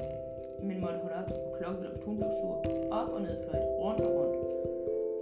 men 0.68 0.76
måtte 0.84 0.98
holde 1.04 1.18
op, 1.20 1.30
og 1.46 1.52
klokken 1.58 1.78
blev, 1.82 1.92
hun 2.06 2.14
blev 2.18 2.30
sur. 2.40 2.56
Op 3.00 3.08
og 3.16 3.20
ned 3.26 3.36
fløjt, 3.44 3.66
rundt 3.82 4.00
og 4.06 4.10
rundt. 4.18 4.36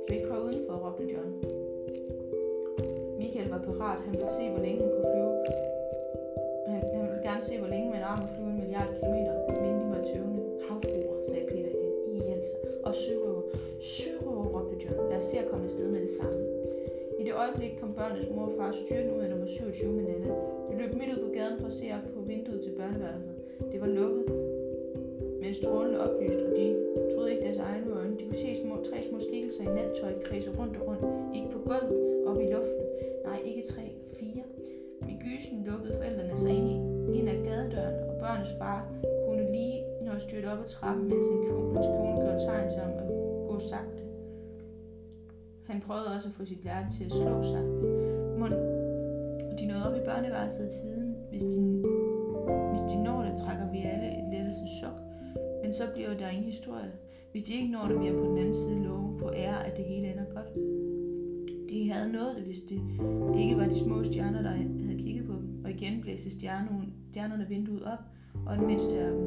Skal 0.00 0.10
vi 0.10 0.14
ikke 0.18 0.28
prøve 0.30 0.44
udenfor, 0.48 0.74
råbte 0.84 1.04
John. 1.12 1.30
Michael 3.20 3.48
var 3.54 3.62
parat. 3.68 3.98
Han 4.06 4.12
ville 4.18 4.32
se, 4.38 4.44
hvor 4.52 4.62
længe 4.66 4.80
han 4.82 4.90
kunne 4.94 5.07
gerne 7.38 7.50
se, 7.50 7.58
hvor 7.62 7.70
længe 7.74 7.88
min 7.94 8.04
arm 8.10 8.18
kunne 8.20 8.34
flyve 8.36 8.50
en 8.54 8.58
milliard 8.62 8.90
kilometer. 8.98 9.32
Men 9.62 9.72
de 9.80 9.86
var 9.94 10.02
tøvende. 10.10 10.42
Havfruer, 10.68 11.16
sagde 11.28 11.46
Peter 11.50 11.70
igen. 11.76 11.92
I 12.14 12.18
altså. 12.36 12.56
Og 12.88 12.94
sørøver. 13.02 13.44
Sørøver, 13.94 14.46
råbte 14.54 14.74
John. 14.82 14.96
Lad 15.10 15.18
os 15.22 15.28
se 15.30 15.36
at 15.42 15.48
komme 15.50 15.64
afsted 15.68 15.88
med 15.94 16.00
det 16.06 16.12
samme. 16.20 16.40
I 17.20 17.22
det 17.26 17.34
øjeblik 17.42 17.72
kom 17.80 17.90
børnenes 17.98 18.28
mor 18.34 18.46
og 18.50 18.54
far 18.58 18.72
styrten 18.82 19.10
ud 19.16 19.22
af 19.24 19.30
nummer 19.30 19.46
27 19.46 19.92
med 19.96 20.04
Nana. 20.08 20.30
De 20.68 20.72
løb 20.80 20.92
midt 21.00 21.10
ud 21.14 21.20
på 21.26 21.30
gaden 21.38 21.56
for 21.60 21.66
at 21.72 21.76
se 21.80 21.86
op 21.96 22.06
på 22.14 22.20
vinduet 22.30 22.60
til 22.64 22.72
børneværelset. 22.80 23.34
Det 23.72 23.78
var 23.82 23.90
lukket, 23.98 24.24
men 25.40 25.50
strålende 25.60 25.98
oplyst, 26.06 26.42
og 26.46 26.52
de 26.58 26.66
troede 27.12 27.30
ikke 27.32 27.44
deres 27.46 27.60
egne 27.68 27.86
øjne. 27.98 28.14
De 28.18 28.24
kunne 28.28 28.42
se 28.46 28.50
små, 28.62 28.74
tre 28.90 28.98
små 29.08 29.18
skikkelser 29.26 29.62
i 29.68 29.70
nattøj 29.78 30.12
kredse 30.26 30.50
rundt 30.58 30.74
og 30.80 30.82
rundt. 30.88 31.02
Ikke 31.36 31.50
på 31.54 31.58
gulvet, 31.68 31.98
op 32.28 32.38
i 32.44 32.46
luften. 32.54 32.84
Nej, 33.28 33.38
ikke 33.50 33.62
tre, 33.72 33.84
fire. 34.20 34.44
Med 35.06 35.14
gysen 35.24 35.58
lukkede 35.68 35.94
forældrene 35.98 36.36
sig 36.42 36.52
ind, 36.58 36.68
i, 36.74 36.77
ind 37.18 37.28
ad 37.28 37.44
gadedøren, 37.44 37.96
og 38.08 38.14
børnenes 38.20 38.52
far 38.58 38.80
kunne 39.26 39.52
lige 39.52 39.78
nå 40.04 40.12
at 40.12 40.22
styrte 40.22 40.46
op 40.52 40.58
ad 40.64 40.68
trappen, 40.68 41.04
mens 41.08 41.26
en 41.26 41.40
kone, 41.48 41.74
kone 41.74 42.20
gjorde 42.22 42.40
tegn 42.46 42.70
til 42.70 42.80
ham 42.80 42.92
at 43.02 43.08
gå 43.48 43.60
sagte. 43.60 44.02
Han 45.68 45.80
prøvede 45.80 46.06
også 46.16 46.28
at 46.28 46.34
få 46.34 46.44
sit 46.44 46.58
hjerte 46.58 46.88
til 46.96 47.04
at 47.04 47.12
slå 47.12 47.42
sagte. 47.42 47.72
Mund, 48.40 48.54
de 49.58 49.66
nåede 49.66 49.84
op 49.88 49.96
i 49.96 50.04
børneværelset 50.04 50.64
i 50.66 50.70
tiden. 50.80 51.16
Hvis 51.30 51.42
de, 51.42 51.60
hvis 52.70 52.84
de 52.92 53.02
når 53.02 53.22
det, 53.22 53.32
trækker 53.42 53.70
vi 53.72 53.78
alle 53.78 54.08
et 54.18 54.26
lettelsens 54.32 54.70
chok. 54.80 54.98
Men 55.62 55.72
så 55.74 55.82
bliver 55.94 56.14
der 56.14 56.28
ingen 56.28 56.44
historie. 56.44 56.92
Hvis 57.32 57.42
de 57.42 57.52
ikke 57.54 57.72
når 57.72 57.88
det, 57.88 57.98
vil 57.98 58.06
jeg 58.06 58.14
på 58.14 58.24
den 58.24 58.38
anden 58.38 58.54
side 58.54 58.84
love 58.84 59.18
på 59.18 59.30
ære, 59.32 59.66
at 59.66 59.76
det 59.76 59.84
hele 59.84 60.06
ender 60.12 60.24
godt. 60.34 60.50
De 61.70 61.92
havde 61.92 62.12
nået 62.12 62.36
det, 62.36 62.44
hvis 62.44 62.60
det 62.60 62.80
ikke 63.38 63.56
var 63.56 63.66
de 63.66 63.78
små 63.78 64.04
stjerner, 64.04 64.42
der 64.42 64.54
blæste 66.18 66.38
stjernerne, 66.38 66.86
stjernerne 67.10 67.46
vinduet 67.48 67.82
op, 67.92 68.02
og 68.46 68.56
den 68.56 68.66
mindste 68.66 68.94
af 68.98 69.10
dem 69.10 69.26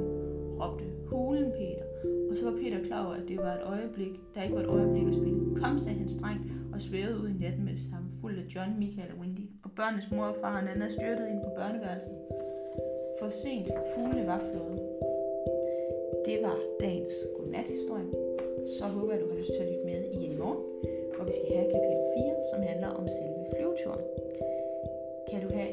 råbte 0.60 0.86
hulen 1.10 1.52
Peter, 1.60 1.86
og 2.30 2.34
så 2.38 2.44
var 2.50 2.56
Peter 2.62 2.80
klar 2.88 3.06
over, 3.06 3.16
at 3.22 3.28
det 3.28 3.38
var 3.38 3.54
et 3.60 3.66
øjeblik, 3.76 4.14
der 4.36 4.42
ikke 4.44 4.56
var 4.56 4.64
et 4.68 4.74
øjeblik 4.78 5.08
at 5.08 5.14
spille. 5.14 5.40
Kom, 5.62 5.80
sagde 5.80 5.98
han 6.04 6.10
strengt, 6.18 6.46
og 6.74 6.82
svævede 6.82 7.18
ud 7.24 7.30
i 7.36 7.38
natten 7.44 7.64
med 7.66 7.74
det 7.78 7.84
samme, 7.90 8.08
fuld 8.22 8.36
af 8.44 8.46
John, 8.56 8.72
Michael 8.84 9.12
og 9.14 9.20
Wendy. 9.22 9.46
Og 9.64 9.70
børnenes 9.78 10.08
mor 10.12 10.26
og 10.32 10.36
far 10.42 10.58
og 10.60 10.64
Nana 10.64 10.88
styrtede 10.98 11.30
ind 11.34 11.42
på 11.48 11.52
børneværelset. 11.60 12.16
For 13.20 13.30
sent, 13.42 13.68
fuglene 13.94 14.24
var 14.32 14.42
flået. 14.48 14.80
Det 16.28 16.38
var 16.46 16.58
dagens 16.84 17.16
godnathistorie. 17.38 18.10
Så 18.78 18.86
håber 18.96 19.12
jeg, 19.14 19.22
du 19.22 19.28
har 19.32 19.38
lyst 19.42 19.54
til 19.56 19.64
at 19.64 19.70
lytte 19.72 19.86
med 19.92 20.00
igen 20.16 20.32
i 20.36 20.38
morgen, 20.44 20.62
hvor 21.16 21.26
vi 21.30 21.34
skal 21.38 21.50
have 21.58 21.68
kapitel 21.76 22.02
4, 22.16 22.36
som 22.52 22.60
handler 22.70 22.90
om 23.00 23.06
selve 23.18 23.40
flyveturen. 23.52 24.06
Kan 25.30 25.40
du 25.46 25.50
have 25.58 25.72